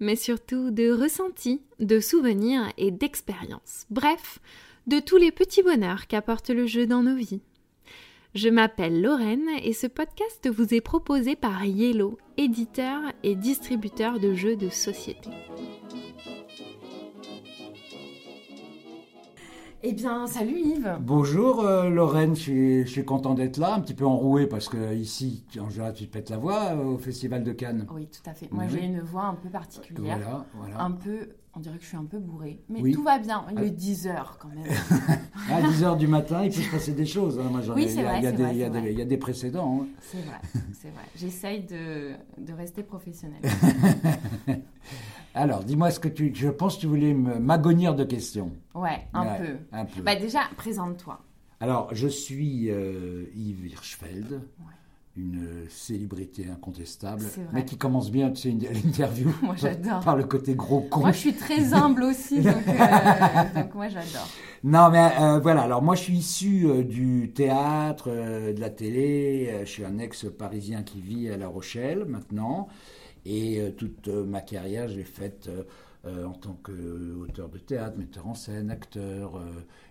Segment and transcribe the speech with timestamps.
[0.00, 3.86] mais surtout de ressentis, de souvenirs et d'expériences.
[3.90, 4.38] Bref,
[4.86, 7.42] de tous les petits bonheurs qu'apporte le jeu dans nos vies.
[8.34, 14.34] Je m'appelle Lorraine et ce podcast vous est proposé par Yellow, éditeur et distributeur de
[14.34, 15.30] jeux de société.
[19.84, 20.96] Eh bien, salut Yves.
[21.00, 24.68] Bonjour euh, Lorraine, je suis, je suis content d'être là, un petit peu enroué parce
[24.68, 27.86] que ici, en général, tu te pètes la voix euh, au Festival de Cannes.
[27.94, 28.50] Oui, tout à fait.
[28.50, 28.70] Moi, Oui.
[28.72, 30.18] j'ai une voix un peu particulière.
[30.18, 30.80] Voilà, voilà.
[30.82, 32.60] Un peu, on dirait que je suis un peu bourrée.
[32.68, 32.90] Mais Oui.
[32.92, 33.44] tout va bien.
[33.52, 33.64] Il Ah.
[33.66, 34.66] est 10 heures quand même.
[35.50, 37.38] À 10h du matin, il peut se passer des choses.
[37.38, 37.44] hein.
[37.48, 38.18] Moi, Oui, c'est vrai.
[38.18, 39.82] Il y a des précédents.
[39.82, 39.86] hein.
[40.02, 40.40] c'est vrai,
[40.72, 41.04] c'est vrai.
[41.14, 43.40] J'essaye de, de rester professionnelle.
[45.34, 46.32] Alors, dis-moi ce que tu.
[46.34, 48.52] Je pense que tu voulais m'agonir de questions.
[48.74, 49.56] Ouais, un Ouais, peu.
[49.72, 50.02] Un peu.
[50.02, 51.20] Bah déjà, présente-toi.
[51.60, 54.40] Alors, je suis euh, Yves Hirschfeld,
[55.16, 58.50] une célébrité incontestable, mais qui commence bien, tu sais,
[58.84, 60.00] l'interview Moi, j'adore.
[60.00, 61.00] par le côté gros con.
[61.00, 62.72] Moi, je suis très humble aussi, donc, euh,
[63.60, 64.28] donc moi, j'adore.
[64.64, 69.54] Non, mais euh, voilà, alors moi je suis issu euh, du théâtre, de la télé,
[69.60, 72.68] je suis un ex-parisien qui vit à La Rochelle maintenant,
[73.24, 75.48] et euh, toute euh, ma carrière j'ai faite
[76.06, 79.42] euh, en tant qu'auteur de théâtre, metteur en scène, acteur,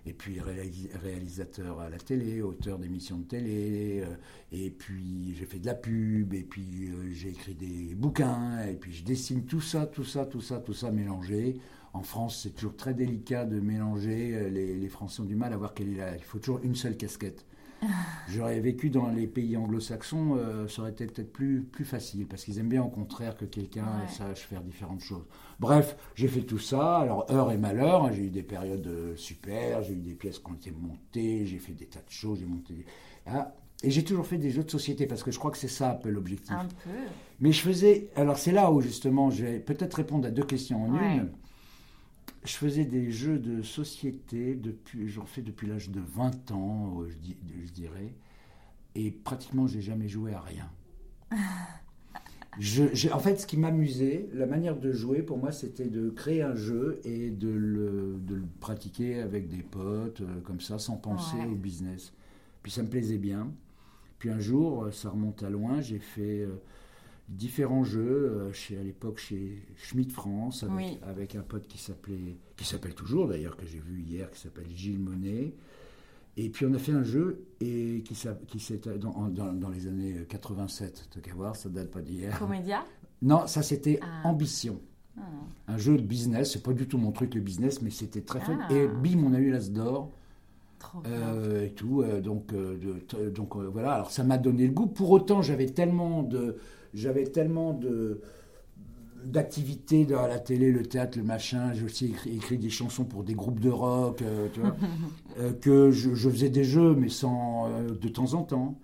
[0.06, 4.04] et puis réalis- réalisateur à la télé, auteur d'émissions de télé,
[4.52, 8.94] et puis j'ai fait de la pub, et puis j'ai écrit des bouquins, et puis
[8.94, 11.58] je dessine tout ça, tout ça, tout ça, tout ça mélangé.
[11.94, 14.50] En France, c'est toujours très délicat de mélanger.
[14.50, 16.16] Les, les Français ont du mal à voir quelle est la.
[16.16, 17.46] Il faut toujours une seule casquette.
[18.28, 22.44] J'aurais vécu dans les pays anglo-saxons, euh, ça aurait été peut-être plus, plus facile, parce
[22.44, 24.08] qu'ils aiment bien au contraire que quelqu'un Ouais.
[24.10, 25.26] sache faire différentes choses.
[25.60, 29.16] Bref, j'ai fait tout ça, alors heure et malheur, hein, j'ai eu des périodes euh,
[29.16, 32.40] super, j'ai eu des pièces qui ont été montées, j'ai fait des tas de choses,
[32.40, 32.86] j'ai monté...
[33.26, 35.68] Ah, et j'ai toujours fait des jeux de société, parce que je crois que c'est
[35.68, 36.52] ça un peu l'objectif.
[36.52, 36.90] Un peu.
[37.40, 38.10] Mais je faisais.
[38.16, 41.18] Alors, c'est là où justement, je vais peut-être répondre à deux questions en Ouais.
[41.18, 41.30] une.
[42.48, 45.10] Je faisais des jeux de société depuis.
[45.10, 48.14] J'en fais depuis l'âge de 20 ans, euh, je, dirais.
[48.96, 50.70] Et pratiquement, j'ai jamais joué à rien.
[52.58, 56.42] Je, en fait, ce qui m'amusait, la manière de jouer pour moi, c'était de créer
[56.42, 60.96] un jeu et de le, de le pratiquer avec des potes, euh, comme ça, sans
[60.96, 61.46] penser Ouais.
[61.46, 62.14] au business.
[62.64, 63.52] Puis ça me plaisait bien.
[64.20, 66.48] Puis un jour, euh, ça remonte à loin, j'ai fait
[67.30, 71.00] différents jeux, euh, chez, à l'époque chez Schmidt France, avec, Oui.
[71.04, 74.68] avec un pote qui s'appelait, qui s'appelle toujours d'ailleurs, que j'ai vu hier, qui s'appelle
[74.74, 75.54] Gilles Monet.
[76.38, 78.14] Et puis on a fait un jeu et qui,
[78.48, 82.38] qui dans, dans- dans les années 87, t'as qu'à voir, ça date pas d'hier.
[82.38, 82.86] Comédia?
[83.22, 84.28] Non, ça c'était Ah.
[84.30, 84.80] Ambition.
[85.18, 85.22] Ah.
[85.68, 88.40] Un jeu de business, c'est pas du tout mon truc le business, mais c'était très
[88.40, 88.60] fun.
[88.62, 88.72] Ah.
[88.74, 90.12] Et bim, on a eu l'As d'or.
[91.08, 92.02] Euh, et tout.
[92.04, 93.94] euh, donc, euh, de- donc voilà.
[93.94, 94.86] Alors ça m'a donné le goût.
[94.88, 96.58] Pour autant, j'avais tellement de,
[96.98, 98.22] j'avais tellement de
[99.24, 101.74] d'activités dans la télé, le théâtre, le machin.
[101.74, 104.76] J'ai aussi écrit, écrit des chansons pour des groupes de rock, euh, tu vois,
[105.40, 108.80] euh, que je, je faisais des jeux, mais sans euh, de temps en temps.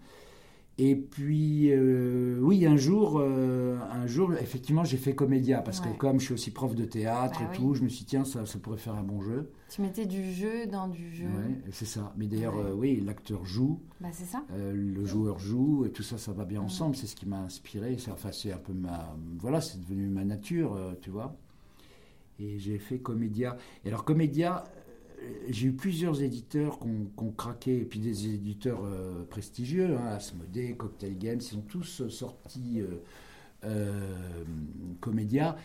[0.79, 5.91] Et puis, euh, oui, un jour, euh, un jour, effectivement, j'ai fait comédia parce Ouais.
[5.93, 7.55] que comme je suis aussi prof de théâtre Bah et oui.
[7.57, 9.51] tout, je me suis dit tiens, ça, ça pourrait faire un bon jeu.
[9.69, 11.25] Tu mettais du jeu dans du jeu.
[11.25, 12.11] Ouais, c'est ça.
[12.17, 12.63] Mais d'ailleurs, Ouais.
[12.71, 14.43] euh, oui, l'acteur joue, Bah, c'est ça.
[14.51, 16.95] le joueur joue, et tout ça, ça va bien ensemble.
[16.95, 17.95] C'est ce qui m'a inspiré.
[18.11, 21.35] Enfin, c'est un peu ma, voilà, c'est devenu ma nature, tu vois.
[22.39, 23.57] Et j'ai fait Comédia.
[23.85, 24.63] Et alors Comédia,
[25.49, 29.95] j'ai eu plusieurs éditeurs qui ont, qui ont craqué, et puis des éditeurs euh, prestigieux,
[29.97, 33.01] hein, Asmodée, Cocktail Games, ils ont tous euh, sorti euh,
[33.65, 34.07] euh,
[34.99, 35.55] Comédia.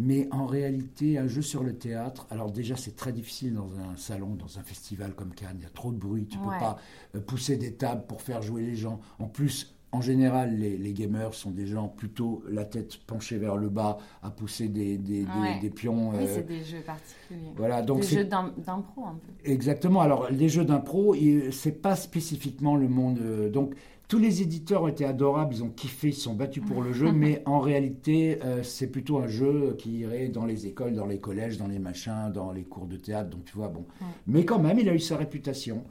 [0.00, 3.96] Mais en réalité, un jeu sur le théâtre, alors déjà c'est très difficile dans un
[3.96, 6.44] salon, dans un festival comme Cannes, il y a trop de bruit, tu Ouais.
[6.44, 6.78] peux pas
[7.26, 9.00] pousser des tables pour faire jouer les gens.
[9.18, 13.56] En plus, en général, les, les gamers sont des gens plutôt la tête penchée vers
[13.56, 15.58] le bas, à pousser des, des, des- Ouais.
[15.60, 16.10] des pions.
[16.10, 17.52] Oui, euh, c'est des jeux particuliers.
[17.56, 19.50] voilà, donc des jeux d'im- d'impro un peu.
[19.50, 20.00] Exactement.
[20.02, 21.14] Alors, les jeux d'impro,
[21.52, 23.18] c'est pas spécifiquement le monde.
[23.20, 23.74] euh, donc,
[24.08, 27.10] tous les éditeurs ont été adorables, ils ont kiffé, ils sont battus pour le jeu,
[27.12, 31.18] mais en réalité, euh, c'est plutôt un jeu qui irait dans les écoles, dans les
[31.20, 33.30] collèges, dans les machins, dans les cours de théâtre.
[33.30, 33.86] Donc, tu vois, bon.
[34.00, 34.06] Ouais.
[34.26, 35.82] Mais quand même, il a eu sa réputation.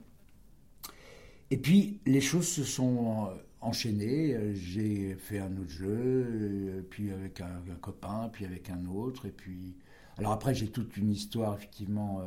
[1.49, 3.29] Et puis, les choses se sont.
[3.61, 4.53] Euh, enchaîné.
[4.53, 9.25] J'ai fait un autre jeu, puis avec un, copain, puis avec un autre.
[9.25, 9.75] Et puis.
[10.17, 12.21] Alors après, j'ai toute une histoire, effectivement,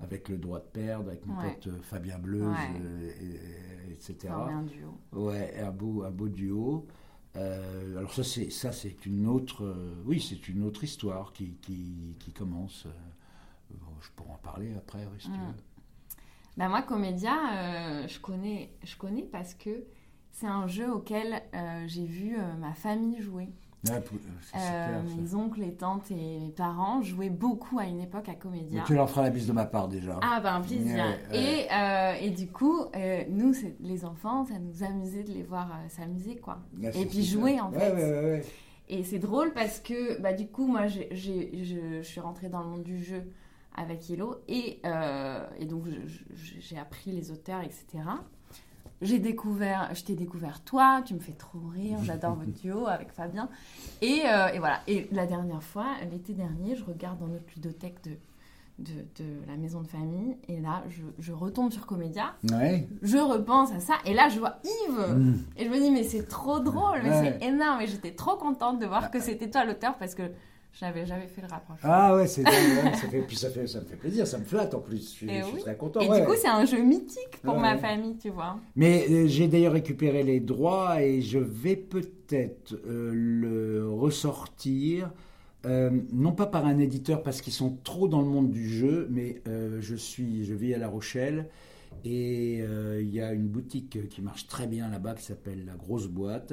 [0.00, 2.56] avec le droit de perdre, avec mon pote Fabien Bleuze,
[3.90, 4.32] etc.
[4.32, 5.00] un duo.
[5.12, 6.86] Ouais, un beau, un beau duo.
[7.34, 9.76] alors ça c'est ça c'est une autre
[10.06, 12.86] oui c'est une autre histoire qui, qui, qui commence
[14.00, 15.46] je pourrais en parler après si tu mm.
[15.46, 15.54] veux.
[16.56, 19.84] Ben moi, Comédia, euh, je, connais, je connais parce que
[20.36, 23.48] c'est un jeu auquel euh, j'ai vu euh, ma famille jouer.
[23.84, 28.84] mes oncles, les tantes et mes parents jouaient beaucoup à une époque à Comédia.
[28.86, 30.20] tu leur feras la bise de ma part déjà.
[30.22, 31.04] Ah ben plaisir.
[31.32, 31.68] Et,
[32.20, 32.84] et, du coup,
[33.30, 36.58] nous, les enfants, ça nous amusait de les voir s'amuser quoi.
[36.82, 38.44] et puis jouer en fait.
[38.88, 42.68] Et c'est drôle parce que bah, du coup, moi, je, je suis rentrée dans le
[42.68, 43.24] monde du jeu
[43.76, 44.36] avec Yellow.
[44.48, 45.84] Et, euh, et donc,
[46.34, 48.04] j'ai appris les auteurs, etc.
[49.02, 53.12] J'ai découvert, je t'ai découvert toi, tu me fais trop rire, j'adore votre duo avec
[53.12, 53.48] Fabien.
[54.00, 54.80] Et, euh, et, voilà.
[54.88, 58.12] Et la dernière fois, l'été dernier, je regarde dans notre ludothèque de,
[58.78, 60.36] de, de, la maison de famille.
[60.48, 62.34] Et là, je, je retombe sur Comédia.
[62.50, 62.88] Ouais.
[63.02, 63.94] Je repense à ça.
[64.06, 65.16] Et là, je vois Yves.
[65.16, 65.44] Mm.
[65.58, 67.82] Et je me dis, mais c'est trop drôle, mais c'est énorme.
[67.82, 70.30] Et j'étais trop contente de voir que c'était toi l'auteur parce que
[70.78, 71.88] j'avais jamais fait le rapprochement.
[71.90, 74.74] Ah ouais, c'est ça, fait, puis ça, fait, ça me fait plaisir, ça me flatte
[74.74, 74.98] en plus.
[74.98, 76.00] Je suis, eh très content.
[76.00, 78.58] Et du coup, c'est un jeu mythique pour ma famille, tu vois.
[78.74, 85.10] Mais euh, j'ai d'ailleurs récupéré les droits et je vais peut-être euh, le ressortir.
[85.64, 89.08] Euh, non pas par un éditeur parce qu'ils sont trop dans le monde du jeu,
[89.10, 89.42] mais
[89.80, 91.48] je suis, je vis à La Rochelle
[92.04, 96.06] et il y a une boutique qui marche très bien là-bas qui s'appelle La Grosse
[96.06, 96.52] Boîte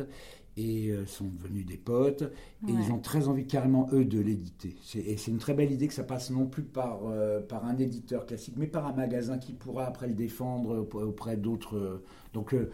[0.56, 2.24] et euh, sont devenus des potes
[2.68, 4.76] et ils ont très envie carrément eux de l'éditer.
[4.96, 7.78] Et c'est une très belle idée que ça passe non plus par, euh, par un
[7.78, 12.04] éditeur classique mais par un magasin qui pourra après le défendre auprès d'autres.
[12.34, 12.72] Donc euh,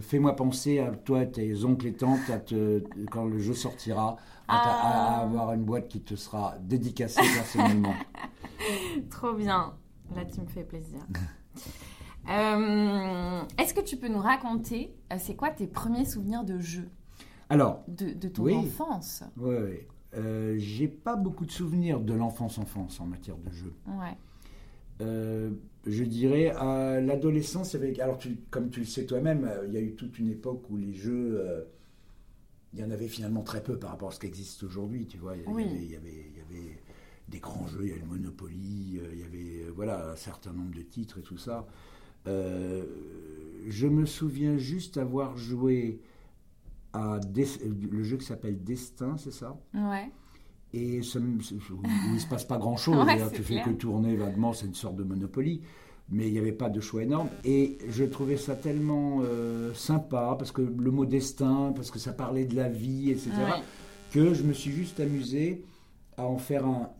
[0.00, 4.16] fais-moi penser à toi, tes oncles et tantes, à te, quand le jeu sortira,
[4.48, 5.22] à, à, ah.
[5.22, 7.94] avoir une boîte qui te sera dédicacée personnellement.
[9.10, 9.74] Trop bien,
[10.14, 11.00] là tu me fais plaisir.
[12.26, 16.90] Est-ce que tu peux nous raconter, c'est quoi tes premiers souvenirs de jeu?
[17.50, 19.22] Alors, de, ton enfance.
[19.36, 19.78] Oui, oui.
[20.14, 23.72] Euh, j'ai pas beaucoup de souvenirs de l'enfance-enfance en matière de jeu.
[23.86, 24.16] Ouais.
[25.00, 25.50] Euh,
[25.86, 28.18] je dirais à l'adolescence, avec, alors
[28.50, 30.94] comme tu le sais toi-même, euh, il y a eu toute une époque où les
[30.94, 31.66] jeux,
[32.72, 35.06] il y en avait finalement très peu par rapport à ce qui existe aujourd'hui.
[35.06, 36.80] Tu vois, il y, avait, il, y avait,
[37.28, 40.74] des grands jeux, il y avait le Monopoly, il y avait voilà un certain nombre
[40.74, 41.66] de titres et tout ça.
[42.26, 46.00] je me souviens juste avoir joué
[47.34, 49.56] le jeu qui s'appelle Destin, c'est ça?
[49.74, 50.10] Ouais.
[50.72, 51.38] Et ça, où
[52.14, 55.62] il se passe pas grand-chose, tu fais que tourner vaguement, c'est une sorte de Monopoly,
[56.10, 57.28] mais il n'y avait pas de choix énorme.
[57.44, 62.12] Et je trouvais ça tellement euh, sympa, parce que le mot destin, parce que ça
[62.12, 63.30] parlait de la vie, etc.,
[64.12, 65.64] que je me suis juste amusé
[66.18, 66.90] à en faire un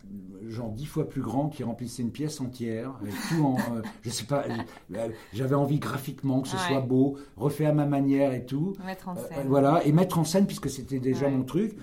[0.48, 4.10] genre dix fois plus grand qui remplissait une pièce entière, avec tout en, euh, je
[4.10, 4.44] sais pas,
[4.94, 8.74] euh, j'avais envie graphiquement que ce soit beau, refait à ma manière et tout.
[8.86, 9.46] Mettre en euh, scène.
[9.48, 11.76] voilà, et mettre en scène puisque c'était déjà mon truc.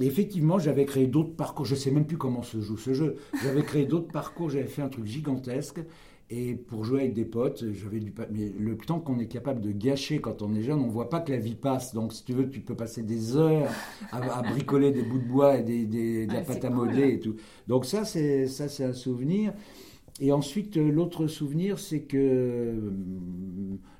[0.00, 1.64] Et effectivement, j'avais créé d'autres parcours.
[1.64, 3.16] Je sais même plus comment se joue ce jeu.
[3.42, 4.48] J'avais créé d'autres parcours.
[4.48, 5.80] J'avais fait un truc gigantesque.
[6.30, 9.72] Et pour jouer avec des potes, j'avais du mais le temps qu'on est capable de
[9.72, 11.94] gâcher quand on est jeune, on voit pas que la vie passe.
[11.94, 13.70] Donc si tu veux, tu peux passer des heures
[14.12, 17.20] à, bricoler des bouts de bois et des, des de la pâte à modeler et
[17.20, 17.36] tout.
[17.66, 19.54] Donc ça c'est ça c'est un souvenir.
[20.20, 22.74] Et ensuite l'autre souvenir c'est que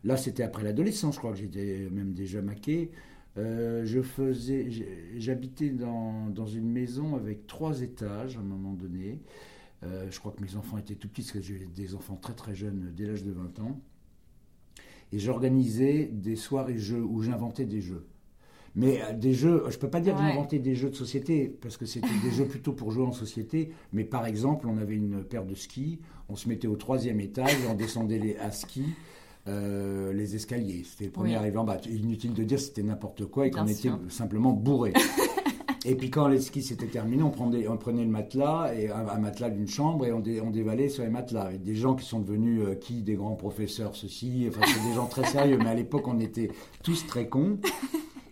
[0.04, 2.90] là c'était après l'adolescence, je crois que j'étais même déjà maqué.
[3.38, 4.68] Euh, je faisais,
[5.16, 9.20] j'habitais dans, dans une maison avec trois étages à un moment donné.
[9.85, 12.35] Euh, je crois que mes enfants étaient tout petits, parce que j'ai des enfants très
[12.35, 13.80] très jeunes dès l'âge de 20 ans.
[15.12, 18.06] Et j'organisais des soirées jeux où j'inventais des jeux.
[18.75, 21.49] Mais euh, des jeux, je ne peux pas dire que j'inventais des jeux de société,
[21.49, 23.73] parce que c'était des jeux plutôt pour jouer en société.
[23.92, 27.56] Mais par exemple, on avait une paire de skis, on se mettait au troisième étage,
[27.70, 28.85] on descendait les, à ski.
[29.47, 30.82] Euh, les escaliers.
[30.85, 31.64] C'était le premier arrivant.
[31.64, 34.92] Bah, inutile de dire c'était n'importe quoi et qu'on était simplement bourré.
[35.85, 39.68] Et puis quand les skis s'étaient terminés, on prenait, le matelas, et un, matelas d'une
[39.68, 41.52] chambre, et on, dévalait sur les matelas.
[41.52, 45.06] Des gens qui sont devenus, euh, qui, des grands professeurs, ceci, enfin c'est des gens
[45.06, 46.50] très sérieux, mais à l'époque on était
[46.82, 47.58] tous très cons.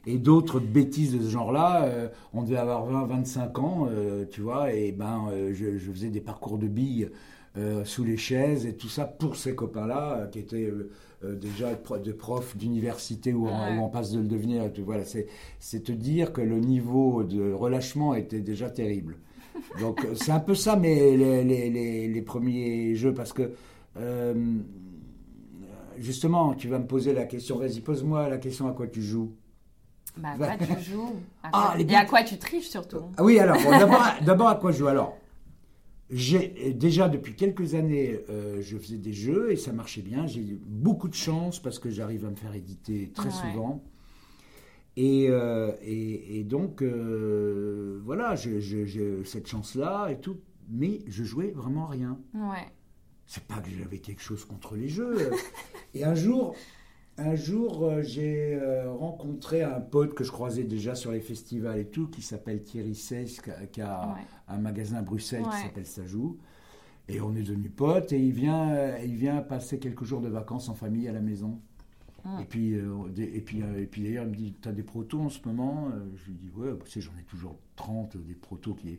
[0.09, 4.41] Et d'autres bêtises de ce genre-là, euh, on devait avoir 20, 25 ans, euh, tu
[4.41, 7.09] vois, et ben je, je, faisais des parcours de billes
[7.85, 10.71] sous les chaises et tout ça pour ces copains-là qui étaient
[11.35, 14.71] déjà de prof d'université où, on passe de le devenir.
[14.85, 19.17] Voilà, c'est te dire que le niveau de relâchement était déjà terrible.
[19.81, 23.53] Donc euh, c'est un peu ça, mais les, les, les, premiers jeux, parce que
[23.99, 24.35] euh,
[25.99, 27.59] justement, tu vas me poser la question.
[27.59, 29.33] Vas-y, pose-moi la question à quoi tu joues?
[30.17, 31.15] Bah, à quoi tu joues?
[31.43, 33.71] À Ah, quoi- Et à quoi tu triches surtout Ah oui, alors, bon,
[34.25, 35.17] d'abord, à quoi je joue Alors,
[36.11, 40.27] j'ai déjà depuis quelques années, euh, je faisais des jeux et ça marchait bien.
[40.27, 43.31] J'ai eu beaucoup de chance parce que j'arrive à me faire éditer très Ouais.
[43.53, 43.83] souvent.
[44.97, 48.61] Et, euh, et, et donc, euh, voilà, j'ai
[49.25, 50.39] cette chance-là et tout.
[50.69, 52.19] Mais je jouais vraiment rien.
[52.35, 52.67] Ouais.
[53.27, 55.31] C'est pas que j'avais quelque chose contre les jeux.
[55.95, 56.55] et un jour,
[57.19, 61.79] un jour, euh, j'ai euh, rencontré un pote que je croisais déjà sur les festivals
[61.79, 64.21] et tout, qui s'appelle Thierry Seyss, qui a, qui a Ouais.
[64.49, 66.37] un magasin à Bruxelles qui s'appelle Sajou.
[67.09, 70.29] Et on est devenus potes et il vient, euh, il vient passer quelques jours de
[70.29, 71.61] vacances en famille à la maison.
[72.25, 72.41] Mm.
[72.41, 75.21] Et puis, euh, et puis, euh, et puis d'ailleurs, il me dit T'as des protos
[75.21, 75.89] en ce moment?
[75.95, 78.99] Euh, Je lui dis Ouais, bah, tu sais, j'en ai toujours 30, des protos qui.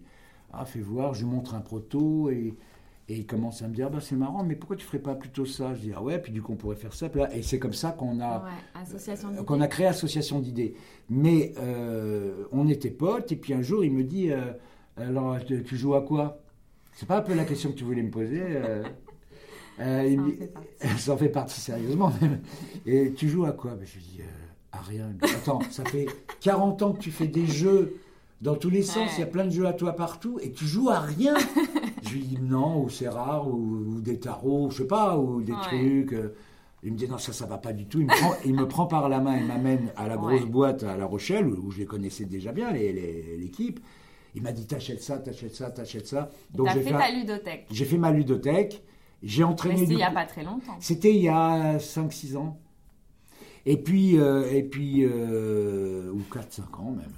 [0.54, 2.56] Ah, fais voir, je lui montre un proto et,
[3.10, 5.46] et il commence à me dire bah, C'est marrant, mais pourquoi tu ferais pas plutôt
[5.46, 5.74] ça?
[5.76, 7.10] Je dis Ah ouais, puis du coup, on pourrait faire ça.
[7.34, 8.84] Et c'est comme ça qu'on a, Ouais,
[9.40, 10.76] euh, qu'on a créé Association d'idées.
[11.10, 14.52] Mais euh, on était potes, et puis un jour, il me dit euh,
[14.98, 16.40] Alors, tu, tu joues à quoi?
[16.94, 18.84] C'est pas un peu la question que tu voulais me poser euh,
[19.80, 20.98] il Ça en me- fait partie.
[20.98, 22.40] ça en fait partie sérieusement même.
[22.86, 23.76] Et tu joues à quoi?
[23.76, 24.22] Ben, Je lui dis
[24.72, 25.10] à rien.
[25.22, 26.08] Attends, ça fait
[26.42, 27.96] 40 ans que tu fais des jeux
[28.42, 29.14] dans tous les sens, Ouais.
[29.18, 31.34] il y a plein de jeux à toi partout, et tu joues à rien.
[32.08, 35.42] je lui dis non, ou c'est rare, ou, ou des tarots, je sais pas, ou
[35.42, 35.60] des Ouais.
[35.62, 36.14] trucs.
[36.14, 36.36] euh.
[36.84, 38.00] Il me dit non, ça, ça va pas du tout.
[38.00, 40.46] Il me prend, il me prend par la main, il m'amène à la grosse Ouais.
[40.48, 43.80] boîte à La Rochelle, où, où je les connaissais déjà bien, les- les- l'équipe.
[44.36, 46.30] Il m'a dit t'achètes ça, t'achètes ça, t'achètes ça.
[46.54, 47.66] Donc j'ai fait fait, ta ludothèque.
[47.72, 48.84] j'ai fait ma ludothèque.
[49.24, 49.78] J'ai entraîné.
[49.80, 50.78] c'était il y a pas très longtemps.
[50.80, 52.60] c'était il y a 5-6 ans.
[53.66, 57.12] Et puis, euh, et puis euh, ou 4-5 ans même.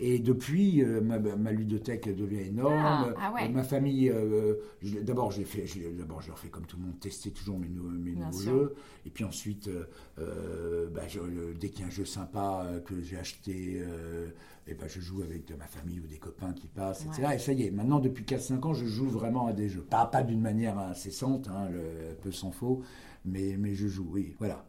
[0.00, 3.14] Et depuis, euh, ma, ma ludothèque devient énorme.
[3.16, 3.44] Ah, ah ouais.
[3.44, 6.76] Euh, Ma famille, euh, je- d'abord, j'ai fait, j'ai- d'abord, je leur fais comme tout
[6.78, 8.74] le monde, tester toujours mes, nouveaux jeux.
[9.06, 9.84] Et puis ensuite, euh,
[10.18, 14.30] euh, bah, je- dès qu'il y a un jeu sympa euh, que j'ai acheté, euh,
[14.66, 17.28] et ben, je joue avec de ma famille ou des copains qui passent, etc.
[17.28, 17.36] Ouais.
[17.36, 19.82] Et ça y est, maintenant, depuis 4-5 ans, je joue vraiment à des jeux.
[19.82, 22.82] Pas, pas d'une manière incessante, hein, le, peu s'en faut,
[23.24, 24.64] mais, mais je joue, oui, voilà.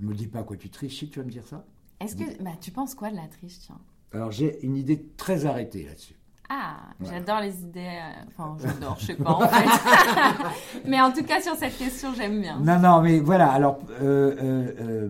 [0.00, 1.64] Me dis pas quoi tu triches, si tu vas me dire ça.
[2.00, 3.80] Est-ce que bah, tu penses quoi de la triche, tiens?
[4.14, 6.14] Alors j'ai une idée très arrêtée là-dessus.
[6.48, 7.18] Ah, Voilà.
[7.18, 7.80] j'adore les idées.
[7.80, 10.84] euh, Enfin, j'adore, je sais pas en fait.
[10.86, 12.58] Mais en tout cas, sur cette question, j'aime bien.
[12.60, 13.50] Non, non, mais voilà.
[13.50, 15.08] Alors, euh, euh, euh,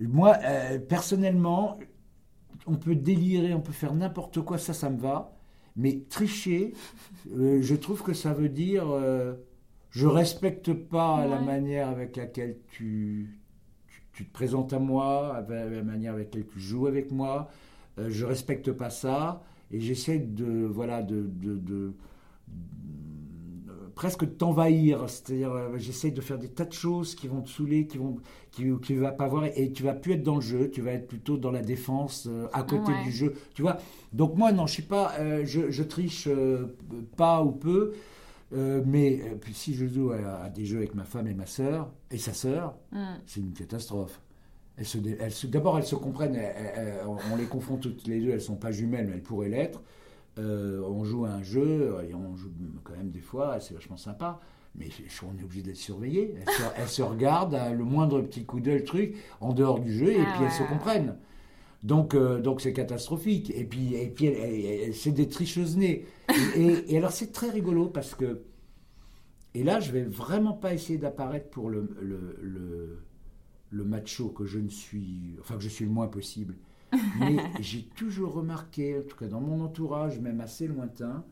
[0.00, 0.36] moi,
[0.88, 1.78] personnellement,
[2.66, 5.32] on peut délirer, on peut faire n'importe quoi, ça, ça me va.
[5.76, 6.74] Mais tricher,
[7.34, 8.84] je trouve que ça veut dire,
[9.90, 13.40] je respecte pas la manière avec laquelle tu,
[14.12, 17.48] tu, te présentes à moi, avec la manière avec laquelle tu joues avec moi.
[17.98, 21.92] Euh, je respecte pas ça et j'essaie de, voilà, de, de, de-
[22.48, 25.08] de- presque de t'envahir.
[25.08, 28.16] C'est-à-dire, euh, j'essaie de faire des tas de choses qui vont te saouler, qui vont,
[28.50, 30.70] qui, qui vas pas voir, et tu vas plus être dans le jeu.
[30.70, 33.02] Tu vas être plutôt dans la défense, euh, à côté Ouais.
[33.04, 33.34] du jeu.
[33.54, 33.78] Tu vois?
[34.12, 36.66] Donc moi, non, je suis pas, euh, je, je triche euh,
[37.16, 37.92] pas ou peu.
[38.54, 41.34] Euh, mais euh, puis si je joue à, à des jeux avec ma femme et
[41.34, 43.16] ma sœur et sa sœur, Hmm.
[43.26, 44.20] c'est une catastrophe.
[44.76, 47.76] Elles se, dé- elles se- D'abord, elles se comprennent, elles- elles- elles- on les confond
[47.76, 49.82] toutes les deux, elles sont pas jumelles, mais elles pourraient l'être.
[50.38, 52.50] Euh, on joue à un jeu, et on joue
[52.84, 54.40] quand même des fois, c'est vachement sympa,
[54.74, 54.88] mais
[55.22, 56.34] on est obligé d'être surveillé.
[56.40, 59.92] Elles se, elles se regardent, à le moindre petit coup d'œil, truc, en dehors du
[59.92, 61.16] jeu, et Ah puis elles ouais, se comprennent.
[61.82, 63.50] Donc, euh, donc c'est catastrophique.
[63.54, 64.30] Et puis, et puis
[64.94, 66.06] c'est des tricheuses nées.
[66.56, 68.42] Et, et- et alors, c'est très rigolo parce que.
[69.54, 72.98] Et là, je vais vraiment pas essayer d'apparaître pour le, le, le,
[73.70, 75.36] le macho que je ne suis.
[75.40, 76.56] Enfin, que je suis le moins possible.
[77.20, 81.24] Mais j'ai toujours remarqué, en tout cas dans mon entourage, même assez lointain,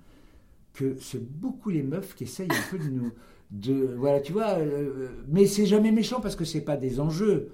[0.74, 3.12] que c'est beaucoup les meufs qui essayent un peu de nous.
[3.50, 7.52] De, voilà, tu vois, euh, mais c'est jamais méchant parce que c'est pas des enjeux.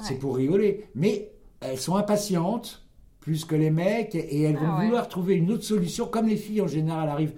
[0.00, 0.86] C'est pour rigoler.
[0.94, 1.32] Mais
[1.64, 2.82] elles sont impatientes,
[3.20, 4.84] plus que les mecs, et elles vont Ah ouais.
[4.86, 7.34] vouloir trouver une autre solution, comme les filles en général arrivent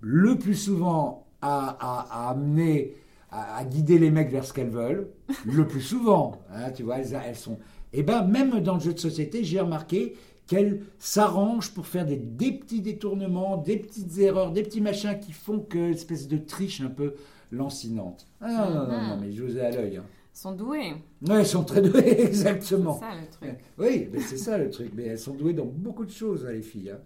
[0.00, 2.94] le plus souvent à, à- à amener,
[3.30, 5.08] à, à guider les mecs vers ce qu'elles veulent,
[5.46, 7.58] le plus souvent, hein, tu vois, elles, elles sont...
[7.94, 10.14] Et ben même dans le jeu de société, j'ai remarqué
[10.46, 15.32] qu'elles s'arrangent pour faire des, des petits détournements, des petites erreurs, des petits machins qui
[15.32, 17.14] font que espèce de triche un peu
[17.50, 18.26] lancinante.
[18.40, 19.20] Ah non, non, non, non, Mhm.
[19.20, 19.98] mais je vous ai à l'œil.
[19.98, 20.04] Hein.
[20.32, 20.94] Sont doués.
[21.26, 22.98] Ouais, elles sont très douées, C'est exactement.
[22.98, 23.58] ça le truc.
[23.78, 24.90] Oui, mais c'est ça le truc.
[24.94, 26.90] Mais elles sont douées dans beaucoup de choses, hein, les filles.
[26.90, 26.98] hein.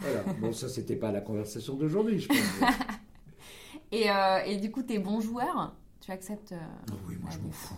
[0.00, 0.24] Voilà.
[0.40, 2.38] Bon, ça, c'était pas la conversation d'aujourd'hui, je pense.
[3.92, 5.74] Et, euh, et du coup, t'es bon joueur?
[6.00, 6.56] Tu acceptes euh,
[6.90, 7.74] Oh oui, moi, je m'en fous.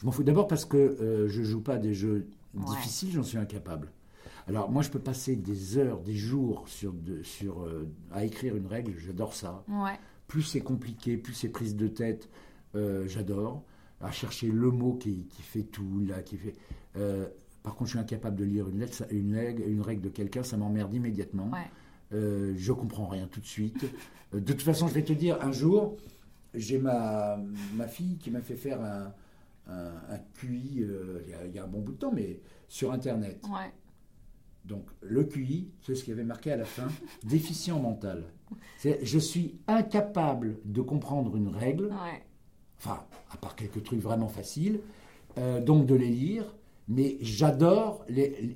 [0.00, 2.64] Je m'en fous d'abord parce que euh, je joue pas des jeux Ouais.
[2.66, 3.90] difficiles, j'en suis incapable.
[4.48, 8.56] Alors moi, je peux passer des heures, des jours sur, de- sur, euh, à écrire
[8.56, 9.64] une règle, j'adore ça.
[9.68, 9.98] Ouais.
[10.28, 12.28] Plus c'est compliqué, plus c'est prise de tête,
[13.06, 13.62] j'adore.
[14.04, 16.54] À chercher le mot qui, qui fait tout, là, qui fait.
[16.96, 17.26] euh,
[17.62, 20.10] par contre, je suis incapable de lire une, lettre, ça- une, règle, une règle de
[20.10, 21.50] quelqu'un, ça m'emmerde immédiatement.
[21.50, 21.66] Ouais.
[22.12, 23.84] Euh, je comprends rien tout de suite.
[24.34, 25.96] Euh, de toute façon, je vais te dire, un jour,
[26.52, 27.38] j'ai ma,
[27.74, 29.14] ma fille qui m'a fait faire un,
[29.66, 32.12] un, un QI, euh, il y a- il y, a un bon bout de temps,
[32.12, 33.42] mais sur Internet.
[33.44, 33.72] Ouais.
[34.66, 36.88] Donc, le QI, c'est ce qui avait marqué à la fin,
[37.24, 38.24] déficient mental.
[38.82, 42.22] Je suis incapable de comprendre une règle, Ouais.
[42.84, 44.80] Enfin, à part quelques trucs vraiment faciles,
[45.38, 46.54] euh, donc de les lire,
[46.88, 48.04] mais j'adore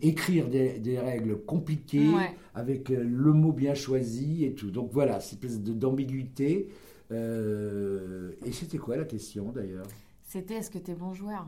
[0.03, 2.35] écrire des, des règles compliquées, Ouais.
[2.55, 4.71] avec euh, le mot bien choisi et tout.
[4.71, 6.69] Donc voilà, cette espèce d'ambiguïté.
[7.11, 9.87] Euh, et c'était quoi la question d'ailleurs?
[10.25, 11.47] C'était est-ce que t'es bon joueur?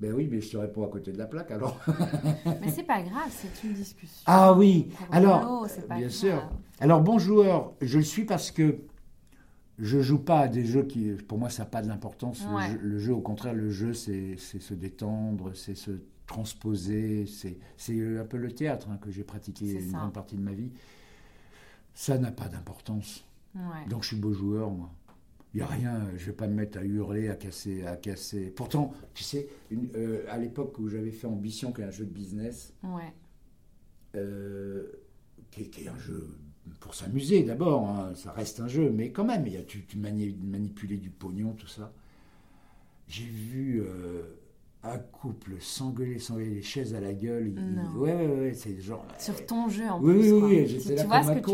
[0.00, 1.80] Ben oui, mais je te réponds à côté de la plaque alors.
[2.60, 4.22] Mais c'est pas grave, c'est une discussion.
[4.26, 6.08] Ah oui, alors, bien grave.
[6.10, 6.48] sûr.
[6.78, 8.76] Alors bon joueur, je le suis parce que
[9.78, 12.44] je joue pas à des jeux qui, pour moi, ça n'a pas de l'importance.
[12.48, 12.70] Le Ouais.
[12.72, 15.92] jeu- Le, jeu, au contraire, le jeu, c'est se détendre, c'est se
[16.26, 17.58] transposer, c'est
[18.18, 19.98] un peu le théâtre hein, que j'ai pratiqué une ça.
[19.98, 20.70] grande partie de ma vie.
[21.94, 23.24] Ça n'a pas d'importance.
[23.54, 23.88] Ouais.
[23.88, 24.90] Donc je suis beau joueur, moi.
[25.54, 28.50] Il n'y a rien, je vais pas me mettre à hurler, à casser, à casser.
[28.54, 32.04] Pourtant, tu sais, une- euh, à l'époque où j'avais fait Ambition, qui est un jeu
[32.04, 33.12] de business, Ouais.
[34.16, 34.86] euh,
[35.50, 36.28] qui est un jeu
[36.80, 39.84] pour s'amuser d'abord, hein, ça reste un jeu, mais quand même, il y a, tu,
[39.84, 41.92] tu mani- manipuler du pognon, tout ça.
[43.08, 44.22] J'ai vu euh,
[44.84, 47.52] un couple s'engueuler, s'engueuler les chaises à la gueule.
[47.56, 49.04] il- ouais, ouais, ouais, c'est genre.
[49.18, 50.32] Sur ton jeu en Oui, plus.
[50.32, 50.48] oui, quoi.
[50.48, 51.50] oui, Tu- j'étais tu là vois comme ce un que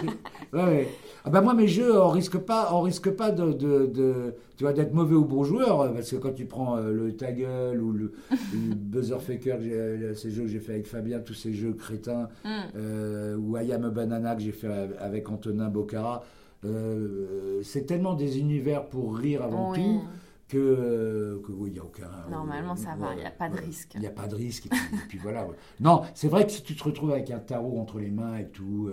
[0.00, 0.06] tu
[0.56, 0.88] ouais, ouais.
[1.24, 4.64] Ah bah moi mes jeux on risque pas on risque pas de, de, de- tu
[4.64, 7.32] vois d'être mauvais ou bon joueur euh, parce que quand tu prends euh, le ta
[7.32, 11.34] gueule ou le, le buzzer faker euh, ces jeux que j'ai fait avec Fabien tous
[11.34, 12.28] ces jeux crétins
[12.76, 14.68] euh, ou I Am a Banana que j'ai fait
[15.00, 16.24] avec Antonin Bocara
[16.64, 19.78] euh, c'est tellement des univers pour rire avant Oui.
[19.78, 20.02] tout
[20.48, 22.08] que, que oui, il n'y a aucun.
[22.30, 23.92] Normalement, ça va, il y a pas de ouais, risque.
[23.94, 24.64] Il n'y a pas de risque.
[24.64, 25.44] Et puis, et puis voilà.
[25.44, 25.54] ouais.
[25.78, 28.46] Non, c'est vrai que si tu te retrouves avec un tarot entre les mains et
[28.46, 28.88] tout,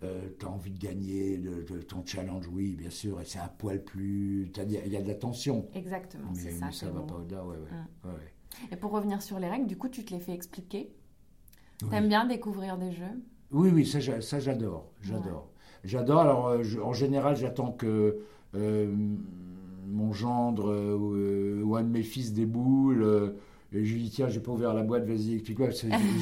[0.00, 3.48] tu as envie de gagner, de, de- ton challenge, oui, bien sûr, et c'est un
[3.48, 4.50] poil plus.
[4.64, 5.66] Il y a de la tension.
[5.74, 6.66] Exactement, c'est ça.
[6.66, 7.06] mais ça va bon.
[7.06, 8.10] pas au-delà, ouais, ouais.
[8.10, 8.68] Ouais.
[8.72, 10.90] Et pour revenir sur les règles, du coup, tu te les fais expliquer.
[11.82, 11.88] Oui.
[11.90, 13.04] T'aimes bien découvrir des jeux?
[13.50, 14.90] Oui, oui, ça, ça j'adore.
[15.00, 15.48] J'adore.
[15.84, 16.20] J'adore.
[16.20, 18.18] Alors, euh, je- en général, j'attends que
[18.54, 18.94] euh,
[19.86, 23.34] mon gendre euh, ou, euh, ou un de mes fils déboule.
[23.72, 25.68] Et je lui dis, tiens, j'ai pas ouvert la boîte, vas-y, explique-moi.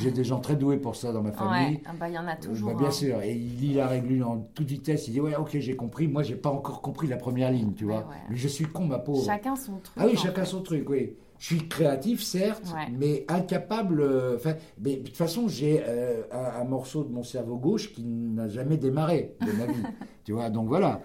[0.03, 1.77] J'ai des gens très doués pour ça dans ma famille.
[1.77, 2.71] Ouais, ah bah, il y en a Euh, toujours.
[2.73, 2.91] bah, bien hein.
[2.91, 3.21] sûr.
[3.23, 5.07] Et il lit la règle en toute vitesse.
[5.07, 6.09] Il dit, ouais, ok, j'ai compris.
[6.09, 7.99] Moi, j'ai pas encore compris la première ligne, tu vois.
[8.01, 8.17] ouais.
[8.31, 9.25] Mais je suis con, ma pauvre.
[9.25, 9.95] Chacun son truc.
[9.97, 10.51] Ah oui, chacun fait.
[10.51, 11.13] son truc, oui.
[11.39, 14.01] Je suis créatif, certes, mais incapable.
[14.01, 18.03] euh, Enfin, de toute façon, j'ai euh, un, un morceau de mon cerveau gauche qui
[18.05, 19.83] n'a jamais démarré de ma vie.
[20.25, 21.01] tu vois, donc voilà.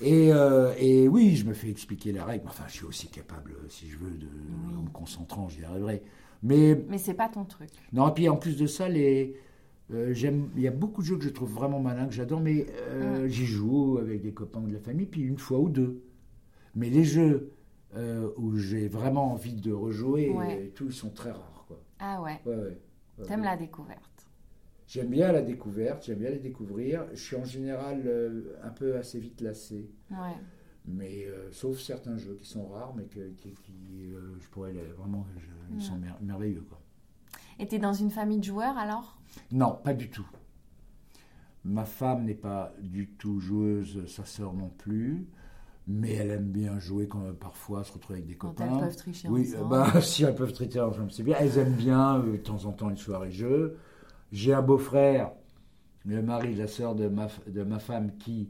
[0.00, 2.44] Et, euh, et oui, je me fais expliquer la règle.
[2.48, 4.26] Enfin, je suis aussi capable, euh, si je veux, de,
[4.78, 6.02] en me concentrant, j'y arriverai.
[6.42, 7.68] Mais Mais c'est pas ton truc.
[7.92, 9.36] non, et puis en plus de ça, les,
[9.92, 12.40] euh, j'aime, il y a beaucoup de jeux que je trouve vraiment malins, que j'adore,
[12.40, 16.02] mais euh, j'y joue avec des copains de la famille, puis une fois ou deux.
[16.74, 17.52] Mais les jeux
[17.96, 20.64] euh, où j'ai vraiment envie de rejouer, Ouais.
[20.66, 21.64] et tout, ils sont très rares.
[21.68, 21.78] Quoi.
[21.98, 22.78] Ah ouais, Ouais, ouais.
[23.26, 24.09] T'aimes la découverte.
[24.90, 27.06] J'aime bien la découverte, j'aime bien les découvrir.
[27.12, 29.88] Je suis en général euh, un peu assez vite lassé.
[30.10, 30.34] Ouais.
[30.84, 34.72] Mais euh, sauf certains jeux qui sont rares, mais que, qui, qui, euh, je pourrais
[34.72, 36.64] les- vraiment, je- ils sont mer- merveilleux.
[36.68, 36.80] Quoi.
[37.60, 39.16] Et t'es dans une famille de joueurs alors?
[39.52, 40.26] Non, pas du tout.
[41.64, 45.28] Ma femme n'est pas du tout joueuse, sa sœur non plus,
[45.86, 48.72] mais elle aime bien jouer quand parfois se retrouver avec des Quand copains.
[48.74, 49.68] elles peuvent tricher Oui, ensemble.
[49.68, 51.36] bah, si elles peuvent traiter ensemble, c'est bien.
[51.38, 53.76] Elles aiment bien euh, de temps en temps une soirée jeu.
[54.32, 55.32] J'ai un beau-frère,
[56.04, 58.48] le mari de la sœur de ma, de ma femme, qui,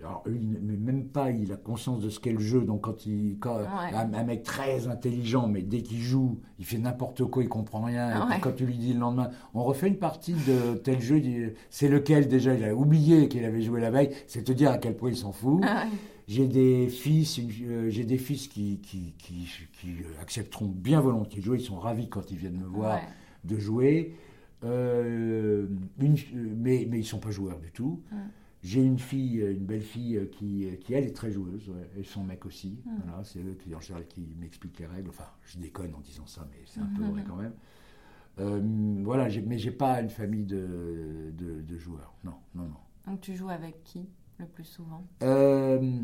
[0.00, 2.60] alors lui, même pas, il a conscience de ce qu'est le jeu.
[2.62, 3.94] Donc quand il, quand, Ouais.
[3.94, 7.80] un, un mec très intelligent, mais dès qu'il joue, il fait n'importe quoi, il comprend
[7.82, 8.10] rien.
[8.10, 8.40] Et Ouais.
[8.40, 12.28] quand tu lui dis le lendemain, on refait une partie de tel jeu, c'est lequel
[12.28, 12.54] déjà?
[12.54, 14.10] Il a oublié qu'il avait joué la veille.
[14.26, 15.60] C'est te dire à quel point il s'en fout.
[15.64, 15.90] Ah ouais.
[16.28, 19.46] J'ai des fils, euh, j'ai des fils qui, qui, qui,
[19.80, 21.58] qui, accepteront bien volontiers de jouer.
[21.58, 22.98] Ils sont ravis quand ils viennent me voir
[23.44, 24.14] de jouer.
[24.66, 25.66] Euh,
[25.98, 26.16] une-
[26.56, 28.02] mais, mais ils sont pas joueurs du tout.
[28.10, 28.16] Mm.
[28.62, 32.02] J'ai une fille, euh, une belle fille euh, qui, qui elle est très joueuse, et
[32.02, 32.80] son mec aussi.
[32.84, 32.90] Mm.
[33.04, 35.10] Voilà, c'est eux qui en général qui m'expliquent les règles.
[35.10, 37.52] Enfin, je déconne en disant ça, mais c'est un peu vrai quand même.
[38.38, 38.60] Euh,
[39.04, 42.14] voilà, j'ai- mais j'ai pas une famille de, de, de joueurs.
[42.24, 43.10] Non, non, non.
[43.12, 45.06] Donc tu joues avec qui le plus souvent?
[45.22, 46.00] Euh,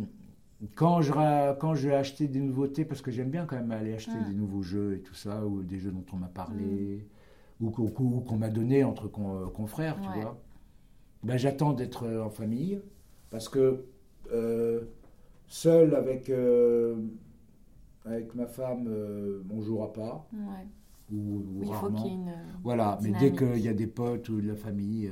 [0.77, 1.11] quand, je,
[1.59, 4.25] quand je vais acheter des nouveautés, parce que j'aime bien quand même aller acheter Mm.
[4.29, 7.07] des nouveaux jeux et tout ça, ou des jeux dont on m'a parlé,
[7.63, 10.39] ou qu'on m'a donné entre con- confrères, tu vois,
[11.23, 12.81] ben, j'attends d'être en famille,
[13.31, 13.85] parce que
[14.33, 14.81] euh,
[15.47, 16.97] seul avec, euh,
[18.05, 20.27] avec ma femme, euh, on jouera pas.
[20.33, 20.67] Ouais.
[21.15, 22.33] Ou, il faut qu'il y ait une.
[22.65, 25.11] Voilà, mais dès qu'il y a des potes ou de la famille,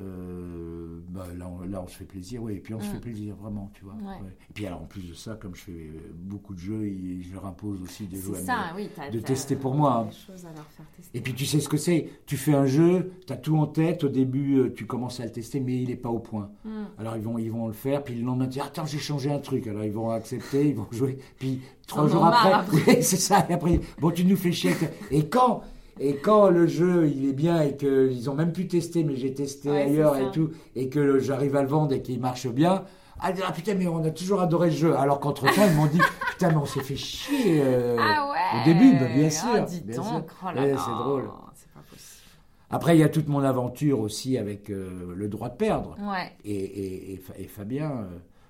[0.00, 2.92] euh, bah, là, on, là, on se fait plaisir, oui, et puis on se Mm.
[2.92, 3.94] fait plaisir, vraiment, tu vois.
[3.94, 4.22] Ouais.
[4.22, 4.32] ouais.
[4.50, 6.84] Et puis alors, en plus de ça, comme je fais beaucoup de jeux,
[7.20, 8.88] je leur impose aussi des jeux à oui.
[9.12, 10.04] de tester pour moi, hein.
[10.04, 11.16] des choses à leur faire tester.
[11.18, 13.66] Et puis tu sais ce que c'est, tu fais un jeu, tu as tout en
[13.66, 16.50] tête, au début euh, tu commences à le tester, mais il n'est pas au point.
[16.64, 16.70] Mm.
[16.98, 19.30] Alors ils vont, ils vont le faire, puis le lendemain, tu dis, attends, j'ai changé
[19.30, 19.66] un truc.
[19.66, 21.18] Alors ils vont accepter, ils vont jouer.
[21.38, 23.46] Puis trois jours après, oui, c'est ça.
[23.48, 24.72] Et après, bon, tu nous fais chier.
[25.10, 25.62] Et quand,
[26.00, 29.32] et quand le jeu il est bien et qu'ils ont même pu tester, mais j'ai
[29.34, 32.84] testé Ouais, ailleurs et tout, et que j'arrive à le vendre et qu'il marche bien.
[33.20, 34.96] Ah ah, putain, mais on a toujours adoré le jeu.
[34.96, 35.98] Alors qu'entre-temps, ils m'ont dit,
[36.30, 37.60] putain, mais on s'est fait chier.
[37.64, 40.22] euh, Ah ouais au début, bah, bien Ah, sûr, dis bien donc, sûr.
[40.44, 41.28] oh Ouais, là, c'est drôle.
[41.54, 42.22] C'est pas possible.
[42.70, 45.96] Après, il y a toute mon aventure aussi avec euh, le droit de perdre.
[46.00, 46.30] Ouais.
[46.44, 48.04] Et, et- et Fa- et Fabien, euh,